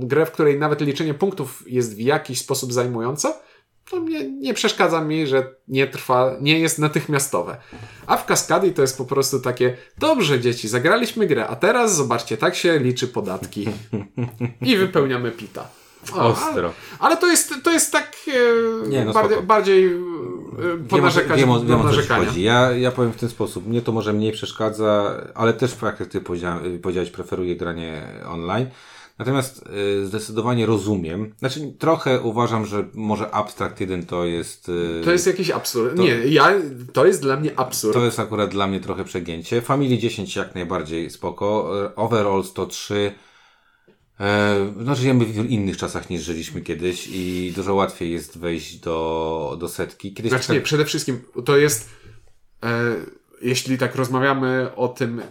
[0.01, 3.33] grę, w której nawet liczenie punktów jest w jakiś sposób zajmujące,
[3.89, 7.57] to mnie, nie przeszkadza mi, że nie trwa, nie jest natychmiastowe.
[8.07, 12.37] A w Kaskadii to jest po prostu takie, dobrze dzieci, zagraliśmy grę, a teraz zobaczcie,
[12.37, 13.67] tak się liczy podatki.
[14.61, 15.67] I wypełniamy pita.
[16.13, 16.51] O, Ostro.
[16.67, 19.89] Ale, ale to jest, to jest tak e, Nie, no bardziej, bardziej e,
[20.57, 22.25] Wiem, o- ponarzekać wiem, o- wiem, o narzekania.
[22.25, 22.43] chodzi.
[22.43, 23.67] Ja, ja powiem w ten sposób.
[23.67, 28.67] Mnie to może mniej przeszkadza, ale też, jak ty powiedziałem, powiedziałeś, preferuję granie online.
[29.19, 29.63] Natomiast
[30.01, 31.35] y, zdecydowanie rozumiem.
[31.39, 34.69] Znaczy, trochę uważam, że może Abstract 1 to jest.
[34.69, 35.99] y, To jest jakiś absurd.
[35.99, 36.53] Nie, ja,
[36.93, 37.93] to jest dla mnie absurd.
[37.93, 39.61] To jest akurat dla mnie trochę przegięcie.
[39.61, 41.71] Family 10 jak najbardziej spoko.
[41.95, 43.11] Overall 103.
[44.19, 49.57] E, no, żyjemy w innych czasach niż żyliśmy kiedyś i dużo łatwiej jest wejść do,
[49.59, 50.13] do setki.
[50.13, 51.89] Kiedyś Znaczy tak- nie, przede wszystkim to jest,
[52.63, 52.95] e,
[53.41, 55.21] jeśli tak rozmawiamy o tym,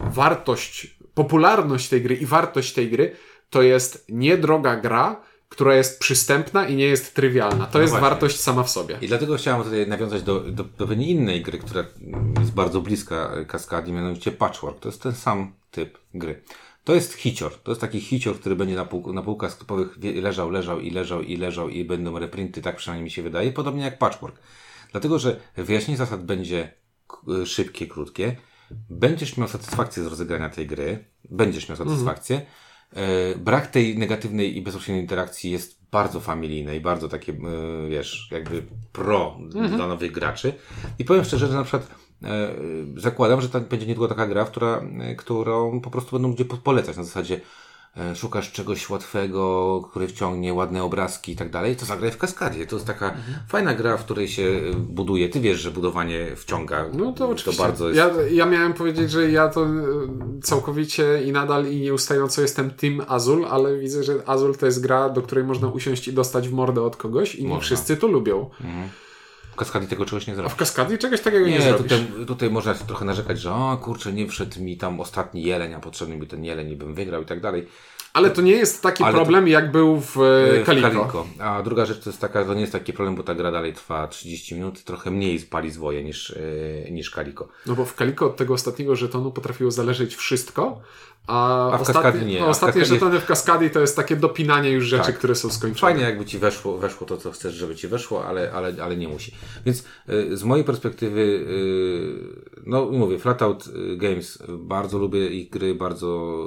[0.00, 3.16] wartość, popularność tej gry i wartość tej gry,
[3.50, 7.66] to jest niedroga gra, która jest przystępna i nie jest trywialna.
[7.66, 8.10] To jest No właśnie.
[8.10, 8.98] wartość sama w sobie.
[9.00, 11.84] I dlatego chciałem tutaj nawiązać do, do, do pewnej innej gry, która
[12.40, 14.80] jest bardzo bliska Kaskadii, mianowicie Patchwork.
[14.80, 16.42] To jest ten sam typ gry.
[16.84, 17.52] To jest hicior.
[17.62, 21.20] To jest taki hicior, który będzie na, pół, na półkach sklepowych leżał, leżał i leżał
[21.22, 24.36] i leżał i będą reprinty, tak przynajmniej mi się wydaje, podobnie jak Patchwork.
[24.92, 26.72] Dlatego, że wyjaśnienie zasad będzie
[27.44, 28.36] szybkie, krótkie.
[28.90, 31.04] Będziesz miał satysfakcję z rozegrania tej gry.
[31.30, 32.46] Będziesz miał satysfakcję.
[32.92, 38.28] E, brak tej negatywnej i bezpośredniej interakcji jest bardzo familijny i bardzo takie, e, wiesz,
[38.30, 38.62] jakby
[38.92, 39.38] pro
[39.76, 40.52] dla nowych graczy.
[40.98, 41.94] I powiem szczerze, że na przykład
[42.24, 42.54] e,
[42.96, 44.82] zakładam, że to będzie niedługo taka gra, która,
[45.16, 47.40] którą po prostu będą ludzie po- polecać na zasadzie
[48.14, 52.66] szukasz czegoś łatwego, który wciągnie ładne obrazki i tak dalej, to zagraj w kaskadzie.
[52.66, 53.38] To jest taka Mhm.
[53.48, 55.28] fajna gra, w której się e, buduje.
[55.28, 56.84] Ty wiesz, że budowanie wciąga.
[56.92, 57.62] No to oczywiście.
[57.62, 57.98] To bardzo jest...
[57.98, 59.68] ja, ja miałem powiedzieć, że ja to e,
[60.42, 65.08] całkowicie i nadal i nieustająco jestem Team Azul, ale widzę, że Azul to jest gra,
[65.08, 68.50] do której można usiąść i dostać w mordę od kogoś i nie wszyscy to lubią.
[68.60, 69.07] W
[69.58, 70.52] kaskady tego czegoś nie A zrobisz.
[70.52, 71.82] w Kaskadii czegoś takiego nie, Nie, zrobisz.
[71.82, 75.80] tutaj, tutaj można trochę narzekać, że o kurczę, nie wszedł mi tam ostatni jeleń, a
[75.80, 77.66] potrzebny mi ten jeleń i bym wygrał i tak dalej.
[78.12, 81.26] Ale to nie jest taki Ale to- problem, jak był w e, W Kaliko.
[81.40, 83.72] A druga rzecz to jest taka, to nie jest taki problem, bo ta gra dalej
[83.72, 86.30] trwa 30 minut, trochę mniej pali zwoje niż,
[86.84, 87.48] yy, niż Kaliko.
[87.66, 90.80] No bo w Kaliko od tego ostatniego żetonu potrafiło zależeć wszystko,
[91.28, 92.46] a, A w ostatnie, Kaskadii nie.
[92.46, 95.18] ostatnie żetony w Kaskadii to jest takie dopinanie już rzeczy, Tak.
[95.18, 95.92] które są skończone.
[95.92, 99.08] Fajnie jakby ci weszło, weszło to, co chcesz, żeby ci weszło, ale, ale, ale nie
[99.08, 99.34] musi.
[99.66, 105.74] Więc y, z mojej perspektywy, y, no mówię, Flatout y, Games, bardzo lubię ich gry,
[105.74, 106.46] bardzo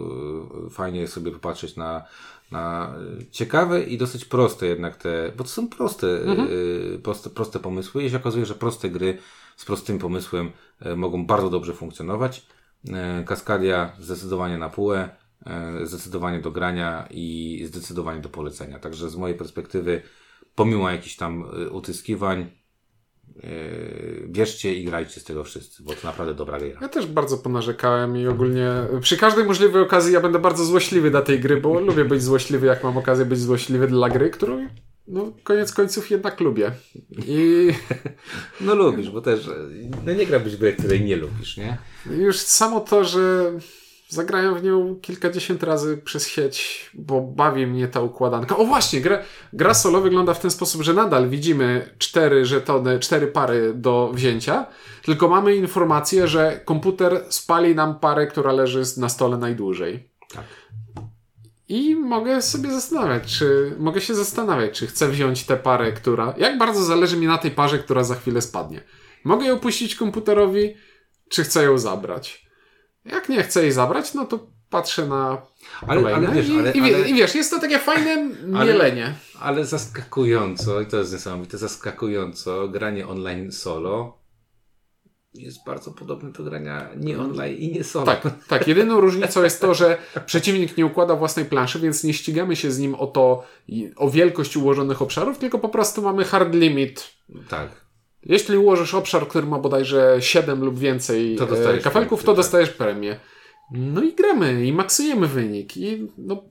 [0.68, 2.04] y, fajnie sobie popatrzeć na,
[2.52, 7.60] na y, ciekawe i dosyć proste jednak te, bo to są proste, y, proste, proste
[7.60, 9.18] pomysły i się okazuje, że proste gry
[9.58, 10.52] z prostym pomysłem
[10.96, 12.46] mogą bardzo dobrze funkcjonować.
[12.90, 15.10] Y, Kaskadia zdecydowanie na półę,
[15.82, 18.80] y, zdecydowanie do grania i zdecydowanie do polecenia.
[18.80, 20.02] Także z mojej perspektywy,
[20.56, 22.62] pomimo jakichś tam y, utyskiwań,
[24.28, 26.80] bierzcie i grajcie z tego wszyscy, bo to naprawdę dobra gra.
[26.82, 28.72] Ja też bardzo ponarzekałem i ogólnie
[29.02, 32.68] przy każdej możliwej okazji ja będę bardzo złośliwy dla tej gry, bo lubię być złośliwy,
[32.68, 34.68] jak mam okazję być złośliwy dla gry, którą
[35.08, 36.72] no koniec końców jednak lubię.
[37.28, 37.70] I
[38.62, 39.50] No lubisz, bo też
[40.06, 41.78] no nie grałbyś w grę, której nie lubisz, nie?
[42.06, 43.52] już samo to, że
[44.10, 48.58] zagrałem w nią kilkadziesiąt razy przez sieć, bo bawi mnie ta układanka.
[48.58, 49.20] O właśnie, gra,
[49.54, 54.66] gra solo wygląda w ten sposób, że nadal widzimy cztery żetony, cztery pary do wzięcia,
[55.02, 60.10] tylko mamy informację, że komputer spali nam parę, która leży na stole najdłużej.
[60.34, 60.46] Tak.
[61.72, 66.34] I mogę sobie zastanawiać, czy mogę się zastanawiać, czy chcę wziąć tę parę, która.
[66.38, 68.82] Jak bardzo zależy mi na tej parze, która za chwilę spadnie.
[69.24, 70.74] Mogę ją puścić komputerowi,
[71.30, 72.46] czy chcę ją zabrać.
[73.06, 75.42] Jak nie chcę jej zabrać, no to patrzę na
[75.88, 76.28] Ale, kolejne.
[76.28, 78.30] ale wiesz, I, ale, i, ale, I wiesz, jest to takie fajne
[78.66, 79.14] mielenie.
[79.40, 84.21] ale zaskakująco, i to jest niesamowite, zaskakująco, granie online solo
[85.34, 88.06] jest bardzo podobne do grania nie online i nie solo.
[88.06, 88.68] Tak, tak.
[88.68, 92.80] Jedyną różnicą jest to, że przeciwnik nie układa własnej planszy, więc nie ścigamy się z
[92.80, 93.44] nim o to,
[93.96, 97.14] o wielkość ułożonych obszarów, tylko po prostu mamy hard limit.
[97.50, 97.82] tak.
[98.26, 102.38] Jeśli ułożysz obszar, który ma bodajże 7 lub więcej To e, kafelków, punkty, to tak.
[102.38, 103.20] dostajesz premię.
[103.72, 105.78] No i gramy, i maksujemy wynik.
[105.78, 106.44] I no,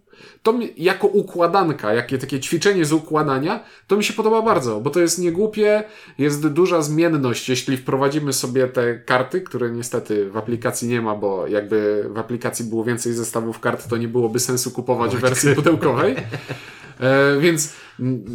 [0.42, 4.90] to mi, jako układanka, jakie takie ćwiczenie z układania, to mi się podoba bardzo, bo
[4.90, 5.84] to jest niegłupie,
[6.18, 11.46] jest duża zmienność, jeśli wprowadzimy sobie te karty, które niestety w aplikacji nie ma, bo
[11.46, 16.16] jakby w aplikacji było więcej zestawów kart, to nie byłoby sensu kupować wersji pudełkowej.
[17.00, 17.72] E, więc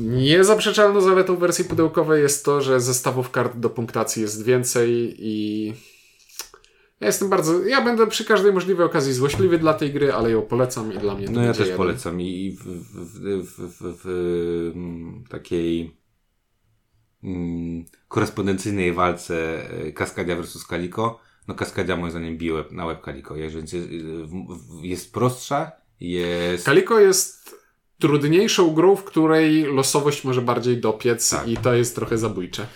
[0.04, 5.74] niezaprzeczalną zaletą wersji pudełkowej jest to, że zestawów kart do punktacji jest więcej i
[7.06, 10.42] ja jestem bardzo, ja będę przy każdej możliwej okazji złośliwy dla tej gry, ale ją
[10.42, 11.78] polecam i dla mnie to No ja też jeden.
[11.78, 15.98] polecam i w, w, w, w, mm, takiej
[17.24, 19.36] mm, korespondencyjnej walce
[19.70, 24.84] e, Kaskadia versus Kaliko, no Kaskadia moim zdaniem bije łeb, na łeb Kaliko, jest, w-
[24.84, 26.66] jest prostsza, jest...
[26.66, 27.56] Kaliko jest
[28.00, 31.48] trudniejszą grą, w której losowość może bardziej dopiec Tak.
[31.48, 32.68] i to jest trochę zabójcze.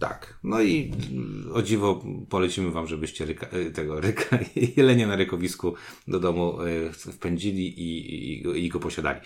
[0.00, 0.34] Tak.
[0.44, 4.38] No i mm, o dziwo polecimy wam, żebyście ryka, e, tego ryka,
[4.76, 5.74] jelenia na rykowisku
[6.08, 8.14] do domu e, wpędzili i,
[8.46, 9.20] i, i go posiadali.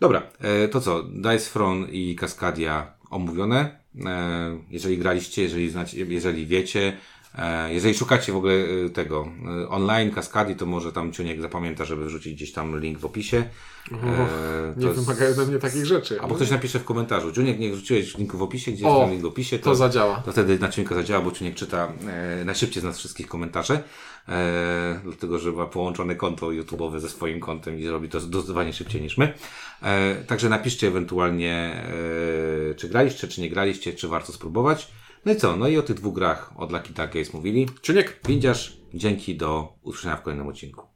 [0.00, 1.02] Dobra, e, to co?
[1.02, 1.60] Dice
[1.92, 3.80] i Kaskadia omówione.
[4.06, 6.96] E, Jeżeli graliście, jeżeli znacie, jeżeli wiecie,
[7.68, 8.54] jeżeli szukacie w ogóle
[8.86, 9.28] e, tego
[9.62, 13.44] e, online Kaskadii, to może tam Ciuniek zapamięta, żeby wrzucić gdzieś tam link w opisie.
[13.92, 16.20] E, Nie to wymagają ode mnie takich rzeczy.
[16.20, 17.32] Albo ktoś napisze w komentarzu.
[17.32, 20.16] Ciuniek, nie wrzuciłeś linku w opisie, gdzie O, jest tam link w opisie, To zadziała.
[20.24, 21.92] to wtedy na Ciuńka zadziała, bo Ciunek czyta
[22.40, 23.82] e, najszybciej z nas wszystkich komentarze,
[24.28, 29.02] e, dlatego, że ma połączone konto YouTube'owe ze swoim kontem i robi to zdecydowanie szybciej
[29.02, 29.34] niż my.
[29.82, 31.84] E, także napiszcie ewentualnie,
[32.70, 34.88] e, czy graliście, czy nie graliście, czy warto spróbować.
[35.24, 35.56] No i co?
[35.56, 37.68] No i o tych dwóch grach od Lucky Duck Games mówili.
[37.82, 40.82] Czuniek, Windziarz, dzięki, do usłyszenia w kolejnym odcinku.